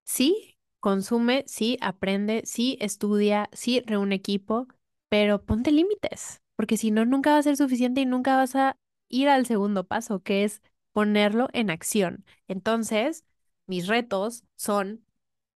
sí, 0.05 0.57
consume, 0.79 1.45
sí, 1.47 1.77
aprende, 1.81 2.43
sí, 2.45 2.77
estudia, 2.81 3.49
sí, 3.53 3.83
reúne 3.87 4.15
equipo, 4.15 4.67
pero 5.11 5.45
ponte 5.45 5.71
límites, 5.73 6.41
porque 6.57 6.77
si 6.77 6.91
no, 6.91 7.05
nunca 7.05 7.33
va 7.33 7.39
a 7.39 7.43
ser 7.43 7.57
suficiente 7.57 8.01
y 8.01 8.07
nunca 8.07 8.37
vas 8.37 8.55
a 8.55 8.77
ir 9.09 9.29
al 9.29 9.45
segundo 9.45 9.85
paso, 9.87 10.21
que 10.23 10.45
es 10.45 10.63
ponerlo 10.93 11.49
en 11.53 11.69
acción. 11.71 12.25
Entonces, 12.47 13.25
mis 13.67 13.87
retos 13.87 14.45
son 14.57 15.05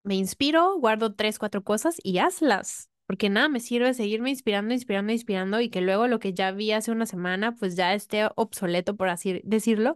me 0.04 0.16
inspiro, 0.16 0.78
guardo 0.80 1.16
tres, 1.16 1.40
cuatro 1.40 1.64
cosas 1.64 1.98
y 2.04 2.20
hazlas. 2.20 2.90
Porque 3.08 3.30
nada 3.30 3.50
me 3.50 3.60
sirve 3.60 3.94
seguirme 3.94 4.32
inspirando, 4.32 4.74
inspirando, 4.74 5.14
inspirando 5.14 5.62
y 5.62 5.70
que 5.70 5.82
luego 5.82 6.08
lo 6.08 6.20
que 6.20 6.34
ya 6.34 6.52
vi 6.52 6.72
hace 6.72 6.92
una 6.92 7.06
semana 7.06 7.56
pues 7.56 7.76
ya 7.76 7.94
esté 7.94 8.28
obsoleto, 8.36 8.96
por 8.98 9.10
así 9.10 9.42
decirlo. 9.46 9.96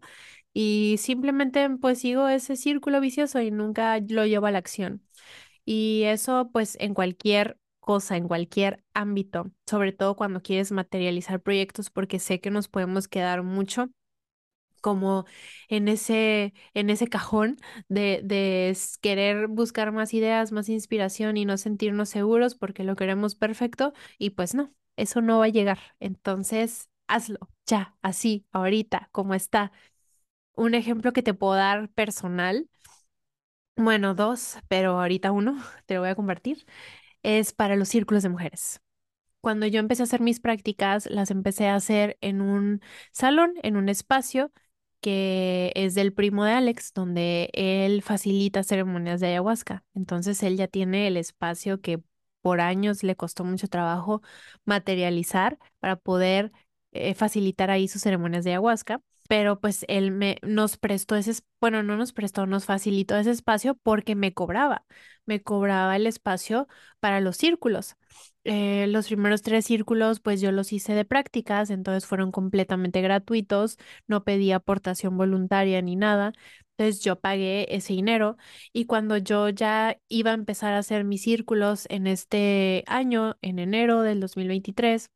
Y 0.53 0.97
simplemente 0.99 1.69
pues 1.81 1.99
sigo 1.99 2.27
ese 2.29 2.55
círculo 2.57 3.01
vicioso 3.01 3.41
y 3.41 3.51
nunca 3.51 3.99
lo 3.99 4.25
llevo 4.25 4.47
a 4.47 4.51
la 4.51 4.59
acción. 4.59 5.03
Y 5.65 6.03
eso 6.05 6.49
pues 6.53 6.77
en 6.79 6.93
cualquier 6.93 7.57
en 8.12 8.27
cualquier 8.27 8.84
ámbito, 8.93 9.51
sobre 9.65 9.91
todo 9.93 10.15
cuando 10.15 10.41
quieres 10.41 10.72
materializar 10.72 11.41
proyectos, 11.41 11.89
porque 11.89 12.19
sé 12.19 12.39
que 12.39 12.51
nos 12.51 12.67
podemos 12.67 13.08
quedar 13.08 13.43
mucho 13.43 13.89
como 14.81 15.25
en 15.69 15.88
ese, 15.89 16.53
en 16.74 16.89
ese 16.89 17.08
cajón 17.08 17.58
de, 17.89 18.22
de 18.24 18.77
querer 19.01 19.48
buscar 19.48 19.91
más 19.91 20.13
ideas, 20.13 20.51
más 20.51 20.69
inspiración 20.69 21.38
y 21.38 21.46
no 21.46 21.58
sentirnos 21.58 22.10
seguros 22.10 22.55
porque 22.55 22.84
lo 22.84 22.96
queremos 22.96 23.36
perfecto 23.36 23.93
y 24.17 24.31
pues 24.31 24.55
no, 24.55 24.74
eso 24.96 25.22
no 25.22 25.39
va 25.39 25.46
a 25.46 25.50
llegar. 25.50 25.79
Entonces, 26.00 26.89
hazlo 27.08 27.39
ya, 27.65 27.98
así, 28.01 28.46
ahorita, 28.51 29.10
como 29.12 29.34
está. 29.36 29.72
Un 30.55 30.75
ejemplo 30.75 31.13
que 31.13 31.24
te 31.24 31.34
puedo 31.34 31.55
dar 31.55 31.89
personal, 31.91 32.69
bueno, 33.75 34.13
dos, 34.15 34.58
pero 34.67 35.00
ahorita 35.00 35.31
uno, 35.31 35.58
te 35.86 35.96
lo 35.96 36.01
voy 36.01 36.10
a 36.10 36.15
compartir, 36.15 36.65
es 37.23 37.53
para 37.53 37.75
los 37.75 37.89
círculos 37.89 38.23
de 38.23 38.29
mujeres. 38.29 38.81
Cuando 39.41 39.65
yo 39.67 39.79
empecé 39.79 40.03
a 40.03 40.05
hacer 40.05 40.21
mis 40.21 40.39
prácticas, 40.39 41.05
las 41.07 41.31
empecé 41.31 41.67
a 41.67 41.75
hacer 41.75 42.17
en 42.21 42.41
un 42.41 42.81
salón, 43.11 43.53
en 43.63 43.77
un 43.77 43.89
espacio 43.89 44.51
que 45.01 45.71
es 45.75 45.95
del 45.95 46.13
primo 46.13 46.43
de 46.43 46.51
Alex, 46.53 46.93
donde 46.93 47.49
él 47.53 48.01
facilita 48.01 48.63
ceremonias 48.63 49.21
de 49.21 49.27
ayahuasca. 49.27 49.85
Entonces 49.95 50.43
él 50.43 50.57
ya 50.57 50.67
tiene 50.67 51.07
el 51.07 51.15
espacio 51.17 51.79
que 51.81 52.01
por 52.41 52.61
años 52.61 53.03
le 53.03 53.15
costó 53.15 53.43
mucho 53.45 53.67
trabajo 53.67 54.21
materializar 54.65 55.57
para 55.79 55.95
poder 55.95 56.51
eh, 56.91 57.13
facilitar 57.13 57.71
ahí 57.71 57.88
sus 57.88 58.01
ceremonias 58.01 58.43
de 58.43 58.51
ayahuasca. 58.51 59.01
Pero 59.29 59.62
pues 59.62 59.86
él 59.89 60.12
me 60.12 60.38
nos 60.43 60.77
prestó 60.77 61.15
ese, 61.15 61.31
es- 61.31 61.45
bueno, 61.62 61.83
no 61.83 61.98
nos 61.98 62.13
prestó, 62.13 62.48
nos 62.48 62.65
facilitó 62.65 63.17
ese 63.17 63.31
espacio 63.31 63.75
porque 63.83 64.15
me 64.15 64.33
cobraba, 64.36 64.86
me 65.27 65.41
cobraba 65.43 65.95
el 65.98 66.07
espacio 66.07 66.67
para 67.01 67.21
los 67.21 67.38
círculos 67.38 67.95
eh, 68.43 68.88
los 68.88 69.07
primeros 69.07 69.41
tres 69.41 69.65
círculos, 69.65 70.19
pues 70.19 70.41
yo 70.41 70.51
los 70.51 70.74
hice 70.74 70.93
de 70.93 71.05
prácticas, 71.05 71.69
entonces 71.69 72.05
fueron 72.07 72.31
completamente 72.31 73.01
gratuitos, 73.01 73.77
no 74.07 74.24
pedí 74.24 74.51
aportación 74.51 75.17
voluntaria 75.17 75.81
ni 75.81 75.95
nada. 75.95 76.33
Entonces 76.77 77.03
yo 77.03 77.19
pagué 77.19 77.67
ese 77.75 77.93
dinero 77.93 78.38
y 78.71 78.86
cuando 78.86 79.17
yo 79.17 79.50
ya 79.50 79.98
iba 80.07 80.31
a 80.31 80.33
empezar 80.33 80.74
a 80.74 80.77
hacer 80.79 81.03
mis 81.03 81.21
círculos 81.24 81.86
en 81.89 82.07
este 82.07 82.83
año, 82.88 83.38
en 83.41 83.59
enero 83.59 84.01
del 84.01 84.19
2023, 84.21 85.09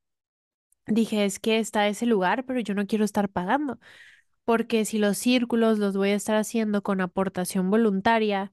dije, 0.88 1.26
es 1.26 1.40
que 1.40 1.60
está 1.60 1.88
ese 1.88 2.06
lugar, 2.06 2.46
pero 2.46 2.60
yo 2.60 2.74
no 2.76 2.88
quiero 2.88 3.06
estar 3.06 3.30
pagando, 3.30 3.80
porque 4.46 4.86
si 4.86 5.00
los 5.00 5.18
círculos 5.18 5.80
los 5.80 5.98
voy 5.98 6.12
a 6.12 6.16
estar 6.16 6.38
haciendo 6.38 6.84
con 6.84 7.02
aportación 7.02 7.72
voluntaria, 7.72 8.52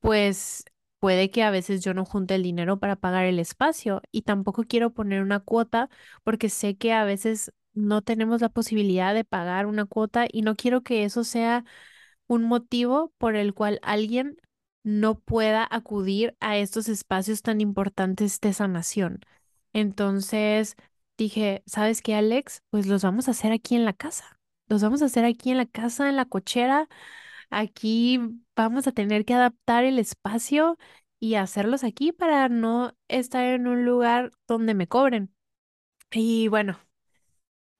pues 0.00 0.64
puede 0.98 1.30
que 1.30 1.42
a 1.42 1.50
veces 1.50 1.82
yo 1.82 1.94
no 1.94 2.04
junte 2.04 2.34
el 2.34 2.42
dinero 2.42 2.78
para 2.78 2.96
pagar 2.96 3.24
el 3.26 3.38
espacio 3.38 4.02
y 4.12 4.22
tampoco 4.22 4.64
quiero 4.64 4.92
poner 4.92 5.22
una 5.22 5.40
cuota 5.40 5.88
porque 6.24 6.48
sé 6.48 6.76
que 6.76 6.92
a 6.92 7.04
veces 7.04 7.52
no 7.74 8.02
tenemos 8.02 8.40
la 8.40 8.48
posibilidad 8.50 9.14
de 9.14 9.24
pagar 9.24 9.66
una 9.66 9.86
cuota 9.86 10.26
y 10.30 10.42
no 10.42 10.56
quiero 10.56 10.82
que 10.82 11.04
eso 11.04 11.24
sea 11.24 11.64
un 12.26 12.44
motivo 12.44 13.12
por 13.18 13.36
el 13.36 13.54
cual 13.54 13.80
alguien 13.82 14.36
no 14.84 15.18
pueda 15.20 15.66
acudir 15.70 16.36
a 16.40 16.56
estos 16.58 16.88
espacios 16.88 17.42
tan 17.42 17.60
importantes 17.60 18.40
de 18.40 18.52
sanación. 18.52 19.20
Entonces 19.72 20.76
dije, 21.22 21.62
¿sabes 21.66 22.02
qué, 22.02 22.14
Alex? 22.14 22.62
Pues 22.70 22.86
los 22.86 23.02
vamos 23.02 23.28
a 23.28 23.32
hacer 23.32 23.52
aquí 23.52 23.74
en 23.76 23.84
la 23.84 23.92
casa. 23.92 24.38
Los 24.68 24.82
vamos 24.82 25.02
a 25.02 25.06
hacer 25.06 25.24
aquí 25.24 25.50
en 25.50 25.58
la 25.58 25.66
casa, 25.66 26.08
en 26.08 26.16
la 26.16 26.24
cochera 26.26 26.88
Aquí 27.50 28.18
vamos 28.56 28.86
a 28.86 28.92
tener 28.92 29.24
que 29.26 29.34
adaptar 29.34 29.84
el 29.84 29.98
espacio 29.98 30.78
y 31.20 31.34
hacerlos 31.36 31.84
aquí 31.84 32.12
para 32.12 32.48
no 32.48 32.96
estar 33.08 33.44
en 33.46 33.66
un 33.68 33.84
lugar 33.84 34.32
donde 34.48 34.74
me 34.74 34.88
cobren. 34.88 35.34
Y 36.12 36.48
bueno, 36.48 36.78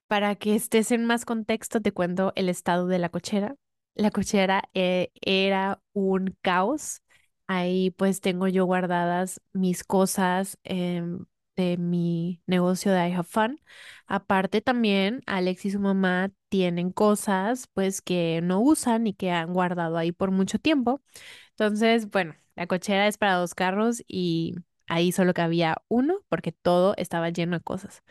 para 0.09 0.35
que 0.37 0.55
estés 0.55 0.91
en 0.93 1.07
más 1.07 1.25
contexto, 1.25 1.81
te 1.81 1.93
cuento 1.93 2.33
el 2.37 2.49
estado 2.49 2.87
de 2.87 2.99
la 2.99 3.09
cochera. 3.09 3.57
La 3.95 4.11
cochera 4.11 4.65
eh, 4.75 5.11
era 5.23 5.81
un 5.93 6.37
caos. 6.43 7.03
Ahí 7.47 7.91
pues 7.93 8.21
tengo 8.21 8.49
yo 8.49 8.65
guardadas 8.67 9.41
mis 9.53 9.85
cosas 9.85 10.59
em, 10.65 11.25
de 11.57 11.77
mi 11.77 12.43
negocio 12.47 12.93
de 12.93 13.09
I 13.09 13.13
Have 13.13 13.25
Fun. 13.25 13.61
Aparte 14.07 14.61
también, 14.63 15.23
Alex 15.27 15.65
y 15.67 15.71
su 15.71 15.81
mamá 15.81 16.31
tienen 16.49 16.93
cosas 16.93 17.69
pues 17.75 18.03
que 18.03 18.41
no 18.43 18.61
usan 18.61 19.07
y 19.07 19.15
que 19.15 19.31
han 19.31 19.53
guardado 19.53 19.97
ahí 19.99 20.13
por 20.13 20.31
mucho 20.31 20.59
tiempo. 20.59 21.03
Entonces, 21.51 22.11
bueno, 22.11 22.35
la 22.57 22.67
cochera 22.67 23.07
es 23.09 23.19
para 23.19 23.35
dos 23.37 23.55
carros 23.55 24.03
y 24.07 24.57
ahí 24.89 25.13
solo 25.13 25.35
cabía 25.35 25.79
uno 25.89 26.21
porque 26.29 26.53
todo 26.53 26.95
estaba 26.99 27.31
lleno 27.31 27.59
de 27.59 27.63
cosas. 27.65 28.03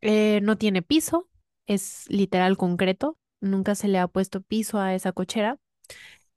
Eh, 0.00 0.40
no 0.42 0.58
tiene 0.58 0.82
piso, 0.82 1.28
es 1.66 2.04
literal 2.08 2.56
concreto, 2.56 3.18
nunca 3.40 3.74
se 3.74 3.88
le 3.88 3.98
ha 3.98 4.08
puesto 4.08 4.40
piso 4.42 4.78
a 4.80 4.94
esa 4.94 5.12
cochera 5.12 5.58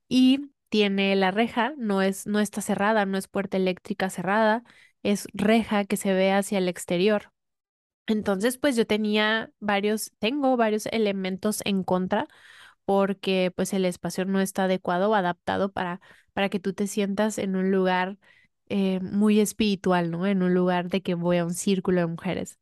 y 0.08 0.52
tiene 0.68 1.16
la 1.16 1.30
reja, 1.30 1.74
no 1.78 2.02
es, 2.02 2.26
no 2.26 2.40
está 2.40 2.60
cerrada, 2.62 3.06
no 3.06 3.18
es 3.18 3.28
puerta 3.28 3.56
eléctrica 3.56 4.10
cerrada, 4.10 4.64
es 5.12 5.28
reja 5.34 5.84
que 5.84 5.96
se 5.96 6.14
ve 6.14 6.32
hacia 6.32 6.58
el 6.58 6.68
exterior. 6.68 7.32
Entonces, 8.06 8.58
pues 8.58 8.76
yo 8.76 8.86
tenía 8.86 9.52
varios, 9.60 10.12
tengo 10.18 10.56
varios 10.56 10.86
elementos 10.86 11.62
en 11.64 11.82
contra 11.84 12.28
porque 12.84 13.52
pues 13.56 13.72
el 13.74 13.84
espacio 13.84 14.24
no 14.26 14.40
está 14.40 14.64
adecuado 14.64 15.10
o 15.10 15.14
adaptado 15.14 15.72
para, 15.72 16.00
para 16.34 16.48
que 16.50 16.60
tú 16.60 16.72
te 16.74 16.86
sientas 16.86 17.38
en 17.38 17.56
un 17.56 17.70
lugar 17.72 18.18
eh, 18.68 19.00
muy 19.00 19.40
espiritual, 19.40 20.10
¿no? 20.10 20.26
En 20.26 20.42
un 20.42 20.54
lugar 20.54 20.88
de 20.90 21.02
que 21.02 21.14
voy 21.14 21.38
a 21.38 21.44
un 21.46 21.54
círculo 21.54 22.00
de 22.00 22.06
mujeres. 22.08 22.58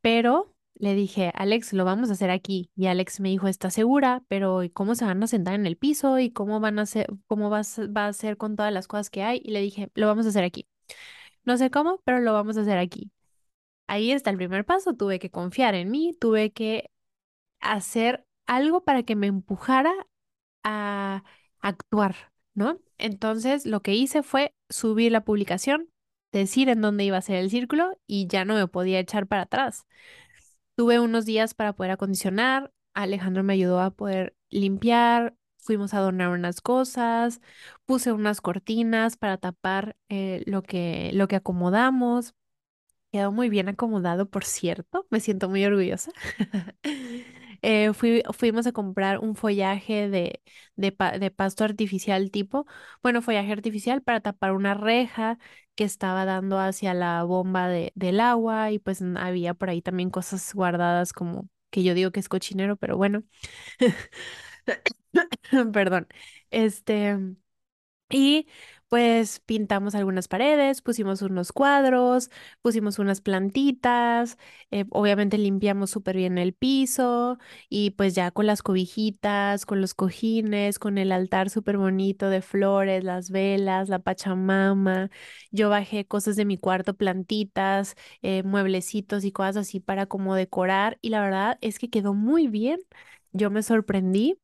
Pero 0.00 0.54
le 0.74 0.94
dije, 0.94 1.32
Alex, 1.34 1.72
lo 1.72 1.84
vamos 1.84 2.10
a 2.10 2.14
hacer 2.14 2.30
aquí. 2.30 2.70
Y 2.76 2.86
Alex 2.86 3.20
me 3.20 3.28
dijo, 3.30 3.48
¿estás 3.48 3.74
segura? 3.74 4.24
Pero 4.28 4.62
¿y 4.64 4.70
cómo 4.70 4.94
se 4.94 5.04
van 5.04 5.22
a 5.22 5.26
sentar 5.26 5.54
en 5.54 5.66
el 5.66 5.76
piso? 5.76 6.18
¿Y 6.18 6.30
cómo 6.32 6.60
van 6.60 6.78
a 6.78 6.82
hacer, 6.82 7.08
cómo 7.26 7.50
va 7.50 7.62
va 7.96 8.06
a 8.08 8.12
ser 8.12 8.36
con 8.36 8.56
todas 8.56 8.72
las 8.72 8.88
cosas 8.88 9.10
que 9.10 9.22
hay? 9.22 9.40
Y 9.44 9.52
le 9.52 9.60
dije, 9.60 9.90
lo 9.94 10.06
vamos 10.06 10.26
a 10.26 10.30
hacer 10.30 10.44
aquí. 10.44 10.66
No 11.44 11.56
sé 11.56 11.70
cómo, 11.70 12.00
pero 12.04 12.20
lo 12.20 12.32
vamos 12.32 12.56
a 12.56 12.62
hacer 12.62 12.78
aquí. 12.78 13.10
Ahí 13.88 14.12
está 14.12 14.30
el 14.30 14.36
primer 14.36 14.64
paso. 14.64 14.94
Tuve 14.94 15.18
que 15.18 15.30
confiar 15.30 15.74
en 15.74 15.90
mí, 15.90 16.16
tuve 16.20 16.52
que 16.52 16.90
hacer 17.60 18.26
algo 18.46 18.84
para 18.84 19.02
que 19.04 19.16
me 19.16 19.28
empujara 19.28 19.92
a 20.64 21.24
actuar, 21.60 22.16
¿no? 22.54 22.80
Entonces 22.98 23.66
lo 23.66 23.82
que 23.82 23.94
hice 23.94 24.22
fue 24.22 24.54
subir 24.70 25.12
la 25.12 25.24
publicación, 25.24 25.90
decir 26.32 26.68
en 26.68 26.80
dónde 26.82 27.04
iba 27.04 27.18
a 27.18 27.22
ser 27.22 27.36
el 27.36 27.50
círculo 27.50 27.98
y 28.06 28.26
ya 28.28 28.44
no 28.44 28.54
me 28.54 28.68
podía 28.68 29.00
echar 29.00 29.26
para 29.26 29.42
atrás. 29.42 29.86
Tuve 30.76 31.00
unos 31.00 31.24
días 31.26 31.54
para 31.54 31.74
poder 31.74 31.92
acondicionar. 31.92 32.72
Alejandro 32.94 33.42
me 33.44 33.54
ayudó 33.54 33.80
a 33.80 33.90
poder 33.90 34.36
limpiar. 34.50 35.34
Fuimos 35.62 35.94
a 35.94 36.00
donar 36.00 36.28
unas 36.30 36.60
cosas. 36.60 37.40
Puse 37.86 38.12
unas 38.12 38.40
cortinas 38.40 39.16
para 39.16 39.38
tapar 39.38 39.96
eh, 40.08 40.42
lo 40.46 40.62
que, 40.62 41.10
lo 41.14 41.28
que 41.28 41.36
acomodamos. 41.36 42.34
Quedó 43.12 43.30
muy 43.32 43.50
bien 43.50 43.68
acomodado, 43.68 44.28
por 44.30 44.44
cierto. 44.44 45.06
Me 45.10 45.20
siento 45.20 45.48
muy 45.48 45.64
orgullosa. 45.64 46.12
Eh, 47.64 47.92
fui- 47.94 48.22
fuimos 48.32 48.66
a 48.66 48.72
comprar 48.72 49.18
un 49.20 49.36
follaje 49.36 50.08
de, 50.08 50.42
de, 50.76 50.90
pa- 50.92 51.18
de 51.18 51.30
pasto 51.30 51.62
artificial 51.64 52.30
tipo, 52.32 52.66
bueno, 53.02 53.22
follaje 53.22 53.52
artificial 53.52 54.02
para 54.02 54.20
tapar 54.20 54.52
una 54.52 54.74
reja 54.74 55.38
que 55.76 55.84
estaba 55.84 56.24
dando 56.24 56.58
hacia 56.58 56.92
la 56.94 57.22
bomba 57.24 57.68
de, 57.68 57.92
del 57.94 58.18
agua 58.20 58.72
y 58.72 58.78
pues 58.80 59.00
había 59.16 59.54
por 59.54 59.70
ahí 59.70 59.80
también 59.82 60.10
cosas 60.10 60.52
guardadas 60.54 61.12
como 61.12 61.48
que 61.70 61.84
yo 61.84 61.94
digo 61.94 62.10
que 62.10 62.20
es 62.20 62.28
cochinero, 62.28 62.76
pero 62.76 62.96
bueno, 62.96 63.22
perdón. 65.72 66.06
Este, 66.50 67.18
y 68.10 68.48
pues 68.88 69.40
pintamos 69.40 69.94
algunas 69.94 70.28
paredes, 70.28 70.82
pusimos 70.82 71.22
unos 71.22 71.52
cuadros, 71.52 72.30
pusimos 72.62 72.98
unas 73.00 73.20
plantitas, 73.22 74.38
eh, 74.70 74.86
obviamente 74.90 75.38
limpiamos 75.38 75.90
súper 75.90 76.16
bien 76.16 76.38
el 76.38 76.54
piso 76.54 77.38
y 77.68 77.90
pues 77.92 78.14
ya 78.14 78.30
con 78.32 78.46
las 78.46 78.62
cobijitas, 78.62 79.66
con 79.66 79.80
los 79.80 79.94
cojines, 79.94 80.78
con 80.78 80.98
el 80.98 81.12
altar 81.12 81.50
súper 81.50 81.78
bonito 81.78 82.30
de 82.30 82.42
flores, 82.42 83.04
las 83.04 83.30
velas, 83.30 83.88
la 83.90 84.00
pachamama. 84.00 85.10
Yo 85.52 85.70
bajé 85.70 86.06
cosas 86.06 86.36
de 86.36 86.44
mi 86.46 86.58
cuarto, 86.58 86.94
plantitas, 86.96 87.96
eh, 88.22 88.42
mueblecitos 88.44 89.24
y 89.24 89.32
cosas 89.32 89.56
así 89.58 89.80
para 89.80 90.06
como 90.06 90.34
decorar 90.36 90.98
y 91.02 91.10
la 91.10 91.22
verdad 91.22 91.58
es 91.62 91.78
que 91.78 91.90
quedó 91.90 92.14
muy 92.14 92.48
bien. 92.48 92.80
Yo 93.32 93.50
me 93.50 93.62
sorprendí 93.62 94.38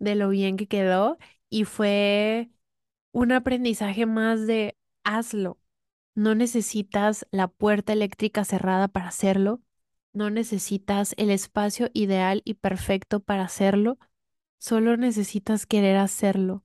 de 0.00 0.16
lo 0.16 0.30
bien 0.30 0.56
que 0.58 0.68
quedó 0.68 1.18
y 1.50 1.64
fue 1.64 2.50
un 3.12 3.32
aprendizaje 3.32 4.06
más 4.06 4.46
de 4.46 4.76
hazlo. 5.04 5.58
No 6.14 6.34
necesitas 6.34 7.26
la 7.32 7.48
puerta 7.48 7.92
eléctrica 7.94 8.44
cerrada 8.44 8.88
para 8.88 9.08
hacerlo. 9.08 9.62
No 10.12 10.30
necesitas 10.30 11.14
el 11.18 11.30
espacio 11.30 11.90
ideal 11.94 12.42
y 12.44 12.54
perfecto 12.54 13.20
para 13.20 13.44
hacerlo. 13.44 13.98
Solo 14.58 14.96
necesitas 14.96 15.66
querer 15.66 15.96
hacerlo. 15.96 16.64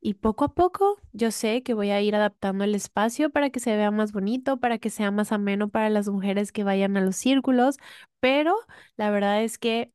Y 0.00 0.14
poco 0.14 0.44
a 0.44 0.54
poco 0.54 0.98
yo 1.12 1.30
sé 1.30 1.62
que 1.62 1.74
voy 1.74 1.90
a 1.90 2.00
ir 2.00 2.14
adaptando 2.14 2.64
el 2.64 2.74
espacio 2.74 3.30
para 3.30 3.50
que 3.50 3.60
se 3.60 3.76
vea 3.76 3.90
más 3.90 4.12
bonito, 4.12 4.58
para 4.58 4.78
que 4.78 4.90
sea 4.90 5.10
más 5.10 5.32
ameno 5.32 5.68
para 5.68 5.90
las 5.90 6.08
mujeres 6.08 6.52
que 6.52 6.64
vayan 6.64 6.96
a 6.96 7.00
los 7.00 7.16
círculos, 7.16 7.76
pero 8.20 8.54
la 8.96 9.10
verdad 9.10 9.42
es 9.42 9.58
que 9.58 9.92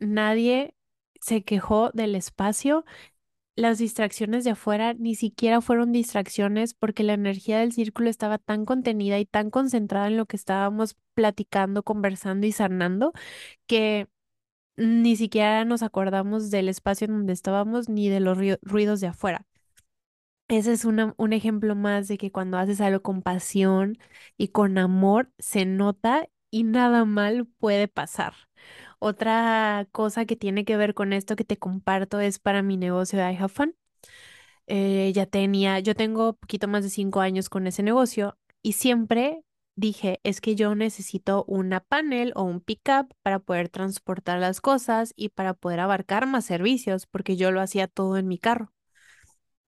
nadie 0.00 0.74
se 1.22 1.44
quejó 1.44 1.90
del 1.92 2.14
espacio. 2.16 2.84
Las 3.56 3.78
distracciones 3.78 4.44
de 4.44 4.50
afuera 4.52 4.94
ni 4.94 5.14
siquiera 5.14 5.60
fueron 5.60 5.92
distracciones 5.92 6.74
porque 6.74 7.02
la 7.04 7.14
energía 7.14 7.60
del 7.60 7.72
círculo 7.72 8.10
estaba 8.10 8.38
tan 8.38 8.64
contenida 8.66 9.18
y 9.18 9.26
tan 9.26 9.50
concentrada 9.50 10.08
en 10.08 10.16
lo 10.18 10.26
que 10.26 10.36
estábamos 10.36 10.96
platicando, 11.14 11.82
conversando 11.82 12.46
y 12.46 12.52
sanando 12.52 13.12
que 13.66 14.08
ni 14.76 15.16
siquiera 15.16 15.64
nos 15.64 15.82
acordamos 15.82 16.50
del 16.50 16.68
espacio 16.68 17.06
en 17.06 17.12
donde 17.12 17.32
estábamos 17.34 17.88
ni 17.88 18.08
de 18.08 18.20
los 18.20 18.38
ruidos 18.62 19.00
de 19.00 19.08
afuera. 19.08 19.46
Ese 20.48 20.72
es 20.72 20.84
un 20.84 21.32
ejemplo 21.32 21.74
más 21.74 22.08
de 22.08 22.18
que 22.18 22.30
cuando 22.30 22.58
haces 22.58 22.80
algo 22.80 23.02
con 23.02 23.22
pasión 23.22 23.98
y 24.36 24.48
con 24.48 24.76
amor, 24.78 25.32
se 25.38 25.64
nota 25.64 26.28
y 26.50 26.64
nada 26.64 27.04
mal 27.06 27.46
puede 27.58 27.88
pasar. 27.88 28.34
Otra 29.04 29.88
cosa 29.92 30.26
que 30.26 30.36
tiene 30.36 30.64
que 30.64 30.76
ver 30.76 30.94
con 30.94 31.12
esto 31.12 31.34
que 31.36 31.44
te 31.44 31.58
comparto 31.58 32.20
es 32.20 32.38
para 32.38 32.62
mi 32.62 32.76
negocio 32.76 33.18
de 33.18 33.32
I. 33.32 33.38
Eh, 34.66 35.12
ya 35.14 35.26
tenía, 35.26 35.80
yo 35.80 35.94
tengo 35.94 36.34
poquito 36.34 36.68
más 36.68 36.84
de 36.84 36.90
cinco 36.90 37.20
años 37.20 37.48
con 37.50 37.66
ese 37.66 37.82
negocio 37.82 38.38
y 38.62 38.72
siempre 38.74 39.44
dije, 39.76 40.20
es 40.24 40.40
que 40.40 40.54
yo 40.54 40.74
necesito 40.74 41.44
una 41.48 41.80
panel 41.80 42.32
o 42.36 42.44
un 42.44 42.60
pickup 42.60 43.12
para 43.22 43.40
poder 43.40 43.68
transportar 43.68 44.38
las 44.40 44.60
cosas 44.60 45.12
y 45.16 45.30
para 45.30 45.54
poder 45.54 45.80
abarcar 45.80 46.26
más 46.26 46.44
servicios, 46.46 47.06
porque 47.06 47.36
yo 47.36 47.50
lo 47.50 47.60
hacía 47.60 47.88
todo 47.88 48.16
en 48.18 48.28
mi 48.28 48.38
carro 48.38 48.72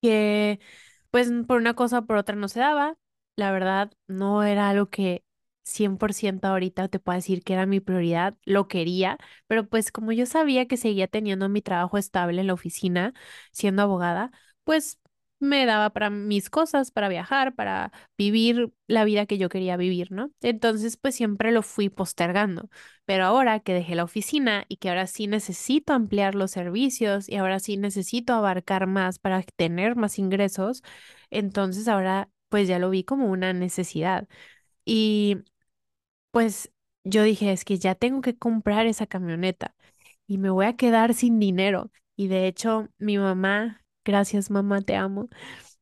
que 0.03 0.61
pues 1.11 1.31
por 1.47 1.59
una 1.59 1.75
cosa 1.75 2.01
o 2.01 2.07
por 2.07 2.17
otra 2.17 2.37
no 2.37 2.49
se 2.49 2.61
daba. 2.61 2.97
La 3.37 3.53
verdad, 3.53 3.93
no 4.07 4.43
era 4.45 4.69
algo 4.71 4.91
que 4.91 5.24
100% 5.65 6.49
ahorita 6.49 6.89
te 6.89 6.99
puedo 7.01 7.17
decir 7.17 7.43
que 7.43 7.55
era 7.55 7.67
mi 7.67 7.81
prioridad, 7.81 8.37
lo 8.45 8.69
quería, 8.69 9.19
pero 9.47 9.69
pues 9.69 9.91
como 9.93 10.13
yo 10.13 10.27
sabía 10.27 10.67
que 10.69 10.77
seguía 10.77 11.09
teniendo 11.09 11.49
mi 11.49 11.63
trabajo 11.63 11.99
estable 11.99 12.41
en 12.41 12.47
la 12.49 12.55
oficina, 12.55 13.15
siendo 13.53 13.83
abogada, 13.83 14.31
pues 14.65 14.99
me 15.41 15.67
daba 15.67 15.91
para 15.91 16.09
mis 16.11 16.49
cosas, 16.49 16.91
para 16.91 17.09
viajar, 17.09 17.55
para 17.55 17.93
vivir 18.17 18.73
la 18.87 19.05
vida 19.05 19.27
que 19.27 19.37
yo 19.37 19.49
quería 19.51 19.77
vivir, 19.77 20.11
¿no? 20.11 20.31
Entonces, 20.41 20.97
pues 20.97 21.15
siempre 21.17 21.53
lo 21.53 21.63
fui 21.63 21.91
postergando. 21.91 22.71
Pero 23.05 23.25
ahora 23.27 23.61
que 23.61 23.75
dejé 23.75 23.95
la 23.95 24.05
oficina 24.05 24.65
y 24.69 24.77
que 24.79 24.89
ahora 24.89 25.07
sí 25.07 25.27
necesito 25.27 25.93
ampliar 25.93 26.35
los 26.35 26.51
servicios 26.53 27.29
y 27.29 27.37
ahora 27.37 27.61
sí 27.61 27.77
necesito 27.77 28.33
abarcar 28.35 28.87
más 28.87 29.19
para 29.19 29.43
tener 29.57 29.97
más 29.97 30.19
ingresos, 30.19 30.83
entonces 31.31 31.89
ahora 31.89 32.31
pues 32.49 32.69
ya 32.69 32.79
lo 32.79 32.89
vi 32.91 33.05
como 33.05 33.27
una 33.31 33.53
necesidad. 33.53 34.29
Y 34.85 35.39
pues 36.35 36.73
yo 37.05 37.23
dije, 37.23 37.53
es 37.53 37.65
que 37.65 37.79
ya 37.79 37.95
tengo 37.95 38.21
que 38.21 38.37
comprar 38.37 38.87
esa 38.87 39.07
camioneta 39.07 39.77
y 40.27 40.39
me 40.39 40.51
voy 40.51 40.67
a 40.67 40.77
quedar 40.77 41.15
sin 41.15 41.39
dinero. 41.39 41.93
Y 42.17 42.27
de 42.29 42.49
hecho, 42.49 42.89
mi 42.99 43.19
mamá, 43.19 43.85
gracias 44.05 44.51
mamá, 44.51 44.83
te 44.83 44.97
amo, 44.97 45.29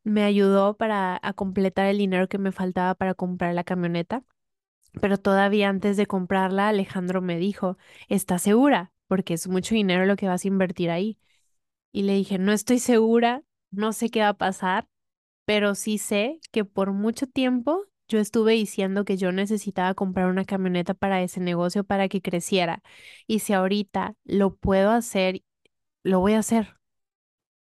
me 0.04 0.24
ayudó 0.24 0.76
para 0.76 1.18
a 1.22 1.32
completar 1.32 1.86
el 1.86 1.98
dinero 1.98 2.28
que 2.28 2.36
me 2.38 2.52
faltaba 2.52 2.94
para 2.94 3.14
comprar 3.14 3.54
la 3.54 3.64
camioneta. 3.64 4.24
Pero 5.00 5.18
todavía 5.18 5.70
antes 5.70 5.96
de 5.96 6.06
comprarla, 6.06 6.68
Alejandro 6.68 7.22
me 7.22 7.38
dijo, 7.38 7.78
¿estás 8.10 8.42
segura? 8.42 8.92
Porque 9.08 9.34
es 9.34 9.48
mucho 9.48 9.74
dinero 9.74 10.04
lo 10.06 10.16
que 10.16 10.28
vas 10.28 10.44
a 10.44 10.48
invertir 10.48 10.90
ahí. 10.90 11.18
Y 11.92 12.02
le 12.02 12.14
dije, 12.14 12.38
no 12.38 12.52
estoy 12.52 12.78
segura, 12.78 13.42
no 13.70 13.94
sé 13.94 14.10
qué 14.10 14.20
va 14.20 14.30
a 14.30 14.38
pasar, 14.38 14.86
pero 15.46 15.74
sí 15.74 15.98
sé 15.98 16.40
que 16.52 16.64
por 16.66 16.92
mucho 16.92 17.26
tiempo 17.26 17.86
yo 18.08 18.18
estuve 18.18 18.52
diciendo 18.54 19.04
que 19.04 19.16
yo 19.16 19.32
necesitaba 19.32 19.94
comprar 19.94 20.28
una 20.28 20.44
camioneta 20.44 20.94
para 20.94 21.22
ese 21.22 21.40
negocio 21.40 21.84
para 21.84 22.08
que 22.08 22.22
creciera. 22.22 22.82
Y 23.26 23.40
si 23.40 23.52
ahorita 23.54 24.14
lo 24.24 24.54
puedo 24.56 24.90
hacer, 24.90 25.42
lo 26.04 26.20
voy 26.20 26.34
a 26.34 26.40
hacer 26.40 26.76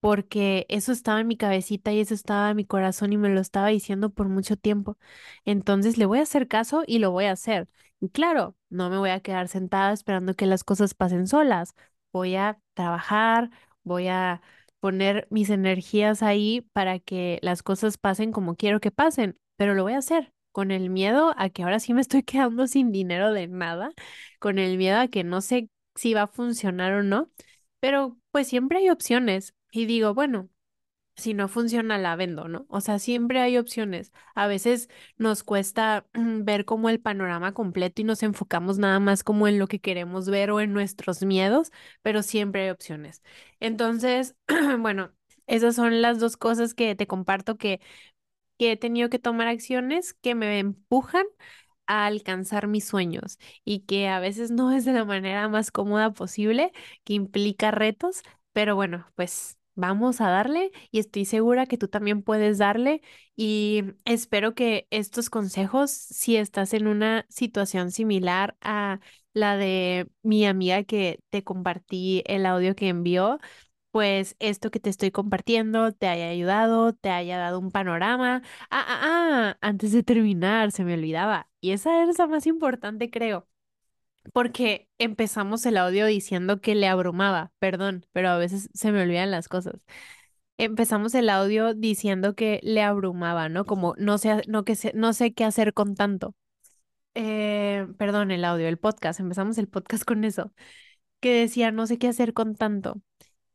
porque 0.01 0.67
eso 0.69 0.93
estaba 0.93 1.21
en 1.21 1.27
mi 1.27 1.37
cabecita 1.37 1.93
y 1.93 2.01
eso 2.01 2.15
estaba 2.15 2.51
en 2.51 2.57
mi 2.57 2.65
corazón 2.65 3.13
y 3.13 3.17
me 3.17 3.29
lo 3.31 3.41
estaba 3.41 3.69
diciendo 3.69 4.11
por 4.11 4.29
mucho 4.29 4.57
tiempo. 4.57 4.97
Entonces 5.45 5.99
le 5.99 6.07
voy 6.07 6.21
a 6.21 6.23
hacer 6.23 6.47
caso 6.49 6.85
y 6.87 6.99
lo 7.01 7.11
voy 7.11 7.25
a 7.27 7.33
hacer. 7.33 7.69
Y 8.01 8.11
claro, 8.11 8.57
no 8.71 8.91
me 8.91 8.99
voy 8.99 9.11
a 9.11 9.21
quedar 9.21 9.49
sentada 9.49 9.93
esperando 9.93 10.35
que 10.35 10.47
las 10.47 10.63
cosas 10.65 10.95
pasen 10.95 11.27
solas. 11.27 11.75
Voy 12.13 12.37
a 12.37 12.61
trabajar, 12.75 13.51
voy 13.83 14.09
a 14.09 14.41
poner 14.81 15.27
mis 15.31 15.51
energías 15.51 16.23
ahí 16.23 16.61
para 16.73 17.01
que 17.01 17.39
las 17.43 17.63
cosas 17.65 17.99
pasen 17.99 18.31
como 18.33 18.55
quiero 18.57 18.79
que 18.81 18.91
pasen, 18.93 19.37
pero 19.59 19.75
lo 19.77 19.85
voy 19.85 19.95
a 19.95 19.99
hacer 19.99 20.33
con 20.53 20.73
el 20.73 20.91
miedo 20.91 21.35
a 21.37 21.51
que 21.51 21.65
ahora 21.65 21.81
sí 21.81 21.95
me 21.95 22.01
estoy 22.03 22.23
quedando 22.25 22.69
sin 22.69 22.93
dinero 22.93 23.35
de 23.35 23.49
nada, 23.49 23.93
con 24.41 24.59
el 24.61 24.79
miedo 24.79 24.99
a 25.01 25.09
que 25.09 25.25
no 25.25 25.43
sé 25.43 25.71
si 25.97 26.15
va 26.15 26.23
a 26.25 26.29
funcionar 26.29 26.95
o 26.95 27.05
no. 27.05 27.31
Pero 27.81 28.19
pues 28.33 28.49
siempre 28.49 28.79
hay 28.81 28.91
opciones 28.91 29.55
y 29.73 29.87
digo, 29.87 30.15
bueno, 30.15 30.51
si 31.17 31.35
no 31.35 31.49
funciona 31.49 31.99
la 31.99 32.15
vendo, 32.17 32.49
¿no? 32.49 32.67
O 32.69 32.81
sea, 32.81 32.99
siempre 33.01 33.41
hay 33.41 33.59
opciones. 33.59 34.13
A 34.35 34.47
veces 34.47 34.89
nos 35.17 35.43
cuesta 35.43 36.07
mm, 36.15 36.45
ver 36.45 36.65
como 36.65 36.89
el 36.91 37.01
panorama 37.01 37.55
completo 37.55 38.03
y 38.03 38.05
nos 38.05 38.23
enfocamos 38.23 38.79
nada 38.79 39.01
más 39.01 39.25
como 39.25 39.49
en 39.49 39.59
lo 39.59 39.67
que 39.67 39.81
queremos 39.81 40.29
ver 40.31 40.51
o 40.53 40.61
en 40.61 40.73
nuestros 40.73 41.23
miedos, 41.25 41.73
pero 42.03 42.23
siempre 42.23 42.65
hay 42.65 42.71
opciones. 42.71 43.23
Entonces, 43.61 44.37
bueno, 44.81 45.13
esas 45.47 45.75
son 45.75 46.03
las 46.03 46.21
dos 46.21 46.37
cosas 46.37 46.75
que 46.75 46.95
te 46.95 47.07
comparto 47.09 47.57
que, 47.57 47.81
que 48.59 48.73
he 48.73 48.77
tenido 48.77 49.11
que 49.11 49.19
tomar 49.19 49.49
acciones 49.49 50.15
que 50.15 50.35
me 50.35 50.59
empujan 50.59 51.25
a 51.87 52.07
alcanzar 52.07 52.67
mis 52.69 52.85
sueños 52.87 53.39
y 53.65 53.81
que 53.81 54.09
a 54.09 54.21
veces 54.21 54.51
no 54.51 54.73
es 54.73 54.85
de 54.85 54.93
la 54.93 55.05
manera 55.05 55.49
más 55.49 55.71
cómoda 55.71 56.13
posible, 56.13 56.73
que 57.05 57.15
implica 57.15 57.71
retos, 57.71 58.23
pero 58.53 58.75
bueno, 58.77 59.07
pues 59.17 59.57
vamos 59.75 60.21
a 60.21 60.29
darle 60.29 60.73
y 60.91 60.99
estoy 60.99 61.25
segura 61.25 61.67
que 61.67 61.79
tú 61.79 61.89
también 61.89 62.23
puedes 62.23 62.59
darle 62.59 63.01
y 63.37 63.85
espero 64.05 64.55
que 64.55 64.87
estos 64.91 65.31
consejos, 65.31 65.91
si 65.91 66.37
estás 66.37 66.75
en 66.75 66.89
una 66.89 67.25
situación 67.29 67.91
similar 67.93 68.57
a 68.61 69.01
la 69.35 69.57
de 69.57 70.09
mi 70.23 70.47
amiga 70.47 70.83
que 70.85 71.21
te 71.31 71.45
compartí 71.45 72.23
el 72.27 72.45
audio 72.47 72.75
que 72.75 72.89
envió, 72.89 73.39
pues 73.91 74.37
esto 74.39 74.71
que 74.71 74.81
te 74.81 74.91
estoy 74.91 75.11
compartiendo 75.11 75.93
te 75.93 76.09
haya 76.09 76.29
ayudado, 76.29 76.93
te 76.95 77.11
haya 77.11 77.39
dado 77.39 77.59
un 77.59 77.71
panorama. 77.71 78.43
Ah, 78.71 78.85
ah, 78.89 79.01
ah, 79.03 79.59
antes 79.61 79.93
de 79.93 80.03
terminar, 80.03 80.73
se 80.73 80.85
me 80.85 80.95
olvidaba. 80.95 81.49
Y 81.61 81.73
esa 81.73 82.05
es 82.05 82.19
la 82.19 82.27
más 82.27 82.47
importante, 82.47 83.11
creo, 83.11 83.49
porque 84.33 84.89
empezamos 84.99 85.65
el 85.67 85.77
audio 85.77 86.07
diciendo 86.07 86.61
que 86.61 86.75
le 86.75 86.89
abrumaba, 86.89 87.53
perdón, 87.59 88.07
pero 88.13 88.29
a 88.31 88.39
veces 88.39 88.71
se 88.75 88.93
me 88.93 89.03
olvidan 89.03 89.31
las 89.31 89.49
cosas. 89.49 89.87
Empezamos 90.59 91.15
el 91.15 91.29
audio 91.31 91.75
diciendo 91.75 92.35
que 92.35 92.61
le 92.65 92.83
abrumaba, 92.83 93.49
¿no? 93.49 93.65
Como 93.67 93.95
no 93.99 94.19
sé, 94.19 94.43
no 94.49 94.65
que 94.65 94.75
sé, 94.77 94.93
no 94.95 95.13
sé 95.13 95.33
qué 95.35 95.45
hacer 95.45 95.75
con 95.75 95.95
tanto. 95.95 96.35
Eh, 97.15 97.87
perdón, 97.99 98.31
el 98.31 98.45
audio, 98.45 98.69
el 98.69 98.79
podcast, 98.79 99.21
empezamos 99.21 99.59
el 99.59 99.69
podcast 99.69 100.05
con 100.05 100.25
eso, 100.25 100.53
que 101.21 101.33
decía 101.41 101.73
no 101.73 101.87
sé 101.87 101.99
qué 101.99 102.09
hacer 102.09 102.35
con 102.35 102.57
tanto. 102.57 103.03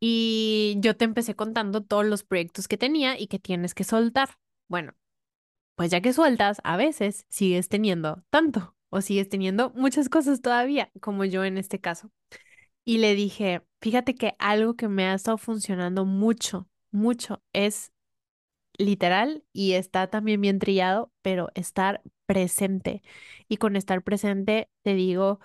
Y 0.06 0.76
yo 0.80 0.98
te 0.98 1.06
empecé 1.06 1.34
contando 1.34 1.82
todos 1.82 2.06
los 2.06 2.24
proyectos 2.26 2.68
que 2.68 2.78
tenía 2.78 3.18
y 3.18 3.28
que 3.28 3.40
tienes 3.40 3.74
que 3.74 3.86
soltar. 3.86 4.32
Bueno, 4.68 4.96
pues 5.76 5.92
ya 5.92 6.02
que 6.02 6.12
sueltas, 6.12 6.60
a 6.66 6.76
veces 6.76 7.26
sigues 7.30 7.70
teniendo 7.70 8.22
tanto 8.30 8.76
o 8.90 9.00
sigues 9.00 9.30
teniendo 9.30 9.70
muchas 9.76 10.10
cosas 10.10 10.42
todavía, 10.42 10.92
como 11.00 11.24
yo 11.24 11.46
en 11.46 11.58
este 11.58 11.80
caso. 11.80 12.12
Y 12.84 12.98
le 12.98 13.16
dije, 13.16 13.62
fíjate 13.80 14.16
que 14.16 14.36
algo 14.40 14.76
que 14.76 14.90
me 14.90 15.06
ha 15.06 15.14
estado 15.14 15.38
funcionando 15.38 16.04
mucho, 16.04 16.68
mucho 16.92 17.42
es 17.54 17.94
literal 18.78 19.46
y 19.54 19.74
está 19.74 20.08
también 20.08 20.42
bien 20.42 20.60
trillado, 20.60 21.14
pero 21.22 21.50
estar 21.56 22.02
presente. 22.26 23.04
Y 23.48 23.56
con 23.56 23.78
estar 23.78 24.04
presente 24.04 24.70
te 24.82 24.96
digo 24.96 25.40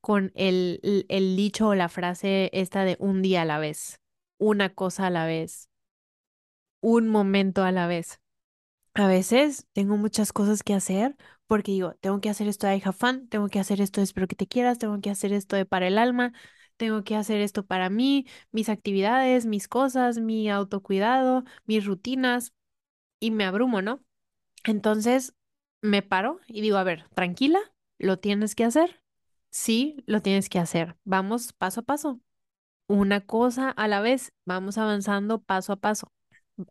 con 0.00 0.30
el, 0.36 1.06
el, 1.08 1.36
dicho 1.36 1.68
o 1.68 1.74
la 1.74 1.88
frase 1.88 2.50
esta 2.52 2.84
de 2.84 2.96
un 3.00 3.22
día 3.22 3.42
a 3.42 3.44
la 3.46 3.58
vez, 3.58 4.00
una 4.38 4.70
cosa 4.74 5.06
a 5.06 5.10
la 5.10 5.26
vez, 5.26 5.68
un 6.80 7.08
momento 7.08 7.62
a 7.64 7.72
la 7.72 7.86
vez. 7.86 8.20
A 8.94 9.08
veces 9.08 9.66
tengo 9.72 9.96
muchas 9.96 10.32
cosas 10.32 10.62
que 10.62 10.74
hacer 10.74 11.16
porque 11.46 11.72
digo, 11.72 11.94
tengo 12.00 12.20
que 12.20 12.30
hacer 12.30 12.48
esto 12.48 12.66
de 12.66 12.80
Fun, 12.80 13.28
tengo 13.28 13.48
que 13.48 13.58
hacer 13.58 13.80
esto 13.80 14.00
de 14.00 14.04
Espero 14.04 14.28
que 14.28 14.36
te 14.36 14.46
quieras, 14.46 14.78
tengo 14.78 15.00
que 15.00 15.10
hacer 15.10 15.32
esto 15.32 15.56
de 15.56 15.66
Para 15.66 15.88
el 15.88 15.98
Alma, 15.98 16.32
tengo 16.76 17.04
que 17.04 17.16
hacer 17.16 17.40
esto 17.40 17.66
para 17.66 17.90
mí, 17.90 18.26
mis 18.52 18.68
actividades, 18.68 19.46
mis 19.46 19.68
cosas, 19.68 20.18
mi 20.18 20.48
autocuidado, 20.50 21.44
mis 21.66 21.84
rutinas 21.84 22.52
y 23.20 23.30
me 23.30 23.44
abrumo, 23.44 23.82
¿no? 23.82 24.04
Entonces 24.64 25.34
me 25.82 26.02
paro 26.02 26.40
y 26.46 26.60
digo, 26.62 26.78
a 26.78 26.84
ver, 26.84 27.08
tranquila, 27.14 27.60
¿lo 27.98 28.18
tienes 28.18 28.54
que 28.54 28.64
hacer? 28.64 29.02
Sí, 29.50 30.02
lo 30.06 30.20
tienes 30.22 30.48
que 30.48 30.58
hacer. 30.58 30.96
Vamos 31.04 31.52
paso 31.52 31.80
a 31.80 31.84
paso, 31.84 32.20
una 32.86 33.20
cosa 33.20 33.70
a 33.70 33.88
la 33.88 34.00
vez, 34.00 34.32
vamos 34.44 34.78
avanzando 34.78 35.40
paso 35.42 35.72
a 35.72 35.76
paso. 35.76 36.08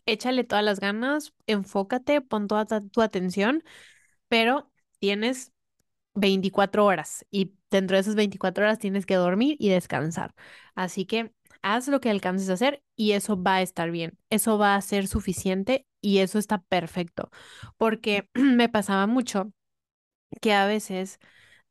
Échale 0.05 0.43
todas 0.43 0.63
las 0.63 0.79
ganas, 0.79 1.33
enfócate, 1.47 2.21
pon 2.21 2.47
toda 2.47 2.65
tu 2.81 3.01
atención, 3.01 3.63
pero 4.29 4.71
tienes 4.99 5.51
24 6.15 6.85
horas 6.85 7.25
y 7.31 7.53
dentro 7.71 7.97
de 7.97 8.01
esas 8.01 8.15
24 8.15 8.65
horas 8.65 8.79
tienes 8.79 9.05
que 9.05 9.15
dormir 9.15 9.57
y 9.59 9.69
descansar. 9.69 10.33
Así 10.75 11.05
que 11.05 11.33
haz 11.61 11.87
lo 11.87 11.99
que 12.01 12.09
alcances 12.09 12.49
a 12.49 12.53
hacer 12.53 12.83
y 12.95 13.13
eso 13.13 13.41
va 13.41 13.55
a 13.55 13.61
estar 13.61 13.91
bien, 13.91 14.17
eso 14.29 14.57
va 14.57 14.75
a 14.75 14.81
ser 14.81 15.07
suficiente 15.07 15.87
y 16.01 16.19
eso 16.19 16.39
está 16.39 16.59
perfecto, 16.63 17.29
porque 17.77 18.29
me 18.35 18.69
pasaba 18.69 19.07
mucho 19.07 19.51
que 20.41 20.53
a 20.53 20.65
veces 20.67 21.19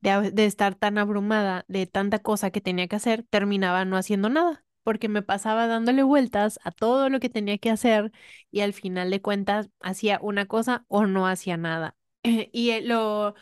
de, 0.02 0.44
estar 0.44 0.74
tan 0.74 0.98
abrumada 0.98 1.64
de 1.68 1.86
tanta 1.86 2.18
cosa 2.20 2.50
que 2.50 2.60
tenía 2.60 2.88
que 2.88 2.96
hacer, 2.96 3.24
terminaba 3.30 3.84
no 3.84 3.96
haciendo 3.96 4.28
nada, 4.28 4.64
porque 4.82 5.08
me 5.08 5.22
pasaba 5.22 5.66
dándole 5.66 6.02
vueltas 6.02 6.58
a 6.64 6.70
todo 6.72 7.08
lo 7.08 7.20
que 7.20 7.28
tenía 7.30 7.58
que 7.58 7.70
hacer 7.70 8.12
y 8.50 8.60
al 8.60 8.72
final 8.72 9.10
de 9.10 9.22
cuentas 9.22 9.70
hacía 9.80 10.18
una 10.22 10.46
cosa 10.46 10.84
o 10.88 11.06
no 11.06 11.26
hacía 11.26 11.56
nada. 11.56 11.96
Y 12.52 12.70
eh, 12.70 12.82
lo, 12.82 13.34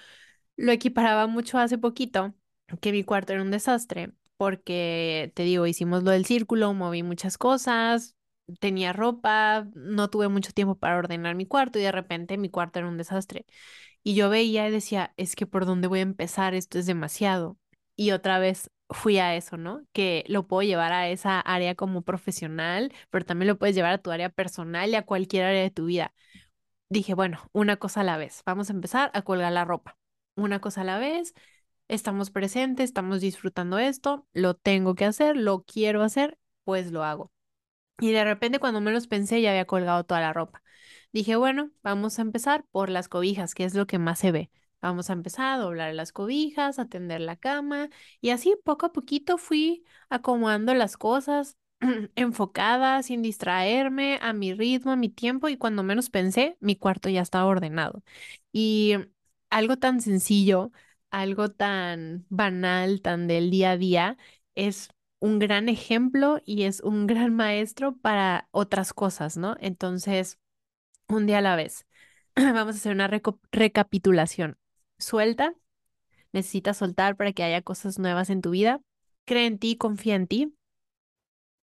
lo 0.57 0.73
equiparaba 0.73 1.27
mucho 1.27 1.59
hace 1.59 1.79
poquito, 1.79 2.35
que 2.81 2.93
mi 2.93 3.05
cuarto 3.05 3.33
era 3.33 3.43
un 3.43 3.51
desastre, 3.51 4.13
porque 4.37 5.33
te 5.35 5.43
digo, 5.45 5.67
hicimos 5.67 6.03
lo 6.03 6.11
del 6.13 6.27
círculo, 6.27 6.73
moví 6.75 7.03
muchas 7.03 7.39
cosas. 7.39 8.17
Tenía 8.59 8.93
ropa, 8.93 9.67
no 9.75 10.11
tuve 10.11 10.29
mucho 10.29 10.53
tiempo 10.53 10.75
para 10.77 10.97
ordenar 10.99 11.35
mi 11.35 11.47
cuarto 11.47 11.79
y 11.79 11.83
de 11.83 11.93
repente 11.93 12.39
mi 12.39 12.49
cuarto 12.51 12.79
era 12.79 12.89
un 12.89 12.97
desastre. 12.99 13.47
Y 14.03 14.15
yo 14.15 14.31
veía 14.31 14.69
y 14.69 14.71
decía, 14.73 15.13
es 15.17 15.37
que 15.37 15.47
por 15.47 15.67
dónde 15.67 15.89
voy 15.89 16.01
a 16.01 16.03
empezar, 16.03 16.55
esto 16.55 16.79
es 16.79 16.87
demasiado. 16.87 17.59
Y 17.97 18.13
otra 18.13 18.39
vez 18.39 18.71
fui 18.91 19.19
a 19.19 19.37
eso, 19.37 19.57
¿no? 19.57 19.85
Que 19.93 20.25
lo 20.29 20.47
puedo 20.47 20.63
llevar 20.63 20.93
a 20.93 21.09
esa 21.11 21.41
área 21.41 21.75
como 21.75 22.03
profesional, 22.03 22.93
pero 23.11 23.25
también 23.27 23.49
lo 23.49 23.59
puedes 23.59 23.75
llevar 23.77 23.93
a 23.95 23.99
tu 23.99 24.11
área 24.11 24.31
personal 24.31 24.91
y 24.91 24.95
a 24.97 25.07
cualquier 25.07 25.45
área 25.45 25.63
de 25.63 25.71
tu 25.71 25.87
vida. 25.87 26.15
Dije, 26.89 27.15
bueno, 27.15 27.41
una 27.53 27.77
cosa 27.77 28.01
a 28.01 28.05
la 28.05 28.17
vez. 28.17 28.43
Vamos 28.47 28.71
a 28.71 28.73
empezar 28.73 29.11
a 29.15 29.23
colgar 29.23 29.53
la 29.53 29.65
ropa. 29.65 29.97
Una 30.37 30.61
cosa 30.61 30.83
a 30.83 30.85
la 30.85 30.99
vez. 30.99 31.35
Estamos 31.89 32.31
presentes, 32.31 32.85
estamos 32.87 33.21
disfrutando 33.21 33.79
esto, 33.79 34.27
lo 34.33 34.55
tengo 34.55 34.95
que 34.95 35.05
hacer, 35.07 35.37
lo 35.37 35.65
quiero 35.65 36.03
hacer, 36.03 36.39
pues 36.65 36.93
lo 36.93 37.05
hago. 37.05 37.33
Y 38.01 38.13
de 38.13 38.25
repente, 38.25 38.59
cuando 38.59 38.81
menos 38.81 39.07
pensé, 39.07 39.43
ya 39.43 39.51
había 39.51 39.67
colgado 39.67 40.05
toda 40.05 40.21
la 40.21 40.33
ropa. 40.33 40.63
Dije, 41.13 41.37
bueno, 41.37 41.71
vamos 41.83 42.19
a 42.19 42.23
empezar 42.23 42.65
por 42.71 42.89
las 42.91 43.09
cobijas, 43.09 43.55
que 43.55 43.65
es 43.65 43.75
lo 43.75 43.87
que 43.87 43.99
más 43.99 44.19
se 44.19 44.33
ve. 44.33 44.51
Vamos 44.81 45.11
a 45.11 45.13
empezar 45.13 45.55
a 45.55 45.59
doblar 45.63 45.95
las 45.95 46.13
cobijas, 46.13 46.79
a 46.79 46.87
tender 46.89 47.21
la 47.21 47.37
cama. 47.37 47.91
Y 48.21 48.31
así, 48.31 48.57
poco 48.65 48.87
a 48.87 48.93
poquito, 48.93 49.37
fui 49.39 49.85
acomodando 50.09 50.73
las 50.75 50.97
cosas, 50.97 51.57
enfocada, 52.17 53.03
sin 53.03 53.23
distraerme, 53.23 54.19
a 54.23 54.33
mi 54.33 54.55
ritmo, 54.55 54.93
a 54.93 54.97
mi 54.97 55.09
tiempo. 55.11 55.49
Y 55.49 55.57
cuando 55.59 55.83
menos 55.83 56.09
pensé, 56.11 56.57
mi 56.61 56.77
cuarto 56.77 57.09
ya 57.11 57.21
estaba 57.23 57.47
ordenado. 57.47 58.03
Y 58.53 58.95
algo 59.51 59.77
tan 59.79 60.01
sencillo, 60.01 60.73
algo 61.11 61.51
tan 61.51 62.27
banal, 62.29 63.03
tan 63.03 63.27
del 63.27 63.51
día 63.51 63.73
a 63.73 63.77
día, 63.77 64.17
es 64.55 64.89
un 65.21 65.39
gran 65.39 65.69
ejemplo 65.69 66.41
y 66.45 66.65
es 66.65 66.81
un 66.81 67.07
gran 67.07 67.35
maestro 67.35 67.97
para 67.97 68.49
otras 68.51 68.93
cosas, 68.95 69.37
¿no? 69.37 69.57
Entonces, 69.61 70.39
un 71.09 71.27
día 71.27 71.39
a 71.39 71.43
la 71.43 71.57
vez. 71.57 71.87
Vamos 72.37 72.77
a 72.77 72.79
hacer 72.79 72.93
una 72.93 73.11
recapitulación. 73.53 74.59
Suelta, 74.99 75.55
necesitas 76.33 76.79
soltar 76.79 77.17
para 77.17 77.33
que 77.33 77.45
haya 77.45 77.63
cosas 77.63 77.99
nuevas 77.99 78.31
en 78.31 78.43
tu 78.43 78.51
vida. 78.51 78.81
Cree 79.27 79.47
en 79.47 79.59
ti, 79.59 79.77
confía 79.77 80.17
en 80.17 80.27
ti. 80.27 80.55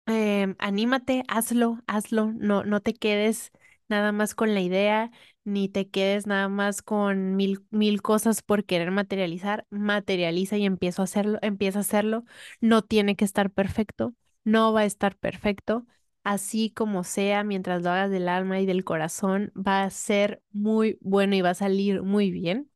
Em, 0.05 0.55
anímate, 0.59 1.23
hazlo, 1.27 1.79
hazlo. 1.87 2.31
No, 2.33 2.63
no 2.63 2.81
te 2.81 2.93
quedes 2.93 3.51
nada 3.89 4.11
más 4.11 4.35
con 4.35 4.53
la 4.53 4.61
idea, 4.61 5.11
ni 5.43 5.69
te 5.69 5.89
quedes 5.89 6.27
nada 6.27 6.49
más 6.49 6.81
con 6.81 7.35
mil, 7.35 7.65
mil 7.71 8.01
cosas 8.01 8.41
por 8.41 8.65
querer 8.65 8.91
materializar. 8.91 9.65
Materializa 9.69 10.57
y 10.57 10.65
empieza 10.65 11.01
a 11.03 11.05
hacerlo, 11.05 11.39
empieza 11.41 11.79
a 11.79 11.81
hacerlo. 11.81 12.23
No 12.61 12.81
tiene 12.83 13.15
que 13.15 13.25
estar 13.25 13.51
perfecto, 13.51 14.13
no 14.43 14.73
va 14.73 14.81
a 14.81 14.85
estar 14.85 15.17
perfecto. 15.17 15.85
Así 16.23 16.71
como 16.71 17.03
sea, 17.05 17.43
mientras 17.43 17.81
lo 17.83 17.89
hagas 17.91 18.11
del 18.11 18.27
alma 18.27 18.59
y 18.59 18.65
del 18.65 18.83
corazón, 18.83 19.51
va 19.55 19.83
a 19.83 19.89
ser 19.89 20.41
muy 20.51 20.97
bueno 21.01 21.35
y 21.35 21.41
va 21.41 21.51
a 21.51 21.53
salir 21.53 22.01
muy 22.03 22.31
bien. 22.31 22.69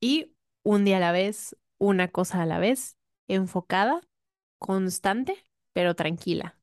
Y 0.00 0.34
un 0.62 0.84
día 0.84 0.98
a 0.98 1.00
la 1.00 1.12
vez, 1.12 1.56
una 1.78 2.08
cosa 2.08 2.42
a 2.42 2.46
la 2.46 2.58
vez, 2.58 2.96
enfocada, 3.28 4.00
constante, 4.58 5.36
pero 5.72 5.94
tranquila. 5.96 6.58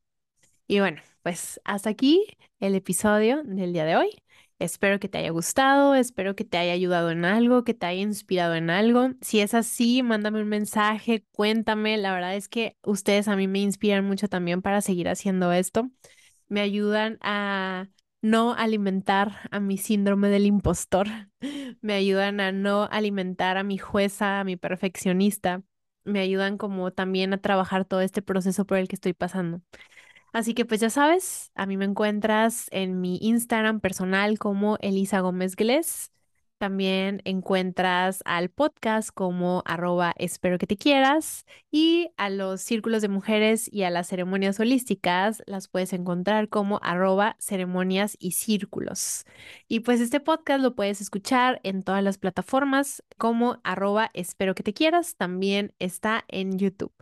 Y 0.67 0.79
bueno, 0.79 1.01
pues 1.27 1.59
hasta 1.65 1.89
aquí 1.89 2.25
el 2.61 2.73
episodio 2.73 3.43
del 3.43 3.73
día 3.73 3.83
de 3.83 3.97
hoy. 3.97 4.11
Espero 4.59 4.97
que 4.97 5.09
te 5.09 5.17
haya 5.17 5.29
gustado, 5.31 5.93
espero 5.93 6.37
que 6.37 6.45
te 6.45 6.57
haya 6.57 6.71
ayudado 6.71 7.11
en 7.11 7.25
algo, 7.25 7.65
que 7.65 7.73
te 7.73 7.85
haya 7.85 8.01
inspirado 8.01 8.55
en 8.55 8.69
algo. 8.69 9.09
Si 9.19 9.41
es 9.41 9.53
así, 9.53 10.03
mándame 10.03 10.41
un 10.41 10.47
mensaje, 10.47 11.25
cuéntame. 11.33 11.97
La 11.97 12.13
verdad 12.13 12.33
es 12.33 12.47
que 12.47 12.77
ustedes 12.81 13.27
a 13.27 13.35
mí 13.35 13.49
me 13.49 13.59
inspiran 13.59 14.05
mucho 14.05 14.29
también 14.29 14.61
para 14.61 14.79
seguir 14.79 15.09
haciendo 15.09 15.51
esto. 15.51 15.91
Me 16.47 16.61
ayudan 16.61 17.17
a 17.19 17.89
no 18.21 18.53
alimentar 18.53 19.49
a 19.51 19.59
mi 19.59 19.77
síndrome 19.77 20.29
del 20.29 20.45
impostor. 20.45 21.07
Me 21.81 21.93
ayudan 21.93 22.39
a 22.39 22.53
no 22.53 22.87
alimentar 22.89 23.57
a 23.57 23.63
mi 23.63 23.77
jueza, 23.77 24.39
a 24.39 24.43
mi 24.45 24.55
perfeccionista. 24.55 25.61
Me 26.05 26.21
ayudan 26.21 26.57
como 26.57 26.91
también 26.91 27.33
a 27.33 27.41
trabajar 27.41 27.83
todo 27.83 27.99
este 27.99 28.21
proceso 28.21 28.65
por 28.65 28.77
el 28.77 28.87
que 28.87 28.95
estoy 28.95 29.13
pasando. 29.13 29.61
Así 30.33 30.53
que 30.53 30.65
pues 30.65 30.81
ya 30.81 30.89
sabes, 30.89 31.51
a 31.55 31.65
mí 31.65 31.77
me 31.77 31.85
encuentras 31.85 32.67
en 32.71 33.01
mi 33.01 33.17
Instagram 33.21 33.79
personal 33.79 34.37
como 34.39 34.77
Elisa 34.81 35.19
Gómez 35.21 35.55
Glés. 35.55 36.11
También 36.57 37.21
encuentras 37.23 38.23
al 38.25 38.49
podcast 38.49 39.11
como 39.13 39.61
arroba 39.65 40.13
espero 40.17 40.57
que 40.57 40.65
te 40.65 40.75
quieras 40.75 41.45
y 41.69 42.09
a 42.17 42.31
los 42.31 42.61
círculos 42.61 43.03
de 43.03 43.09
mujeres 43.09 43.71
y 43.71 43.83
a 43.83 43.91
las 43.91 44.07
ceremonias 44.07 44.59
holísticas 44.59 45.43
las 45.45 45.67
puedes 45.67 45.93
encontrar 45.93 46.49
como 46.49 46.79
arroba 46.81 47.35
ceremonias 47.39 48.17
y 48.19 48.31
círculos. 48.31 49.25
Y 49.67 49.81
pues 49.81 50.01
este 50.01 50.19
podcast 50.19 50.61
lo 50.63 50.73
puedes 50.75 50.99
escuchar 50.99 51.59
en 51.63 51.83
todas 51.83 52.03
las 52.03 52.17
plataformas 52.17 53.03
como 53.17 53.59
arroba 53.63 54.09
espero 54.15 54.55
que 54.55 54.63
te 54.63 54.73
quieras. 54.73 55.15
También 55.15 55.73
está 55.77 56.25
en 56.27 56.57
YouTube. 56.57 56.96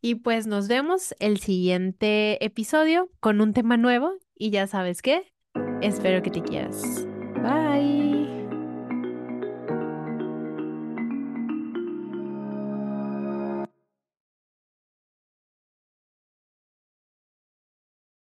Y 0.00 0.16
pues 0.16 0.46
nos 0.46 0.68
vemos 0.68 1.14
el 1.18 1.38
siguiente 1.38 2.44
episodio 2.44 3.10
con 3.20 3.40
un 3.40 3.52
tema 3.52 3.76
nuevo 3.76 4.12
y 4.36 4.50
ya 4.50 4.66
sabes 4.66 5.02
qué, 5.02 5.32
espero 5.80 6.22
que 6.22 6.30
te 6.30 6.42
quieras. 6.42 7.06
Bye. 7.42 8.13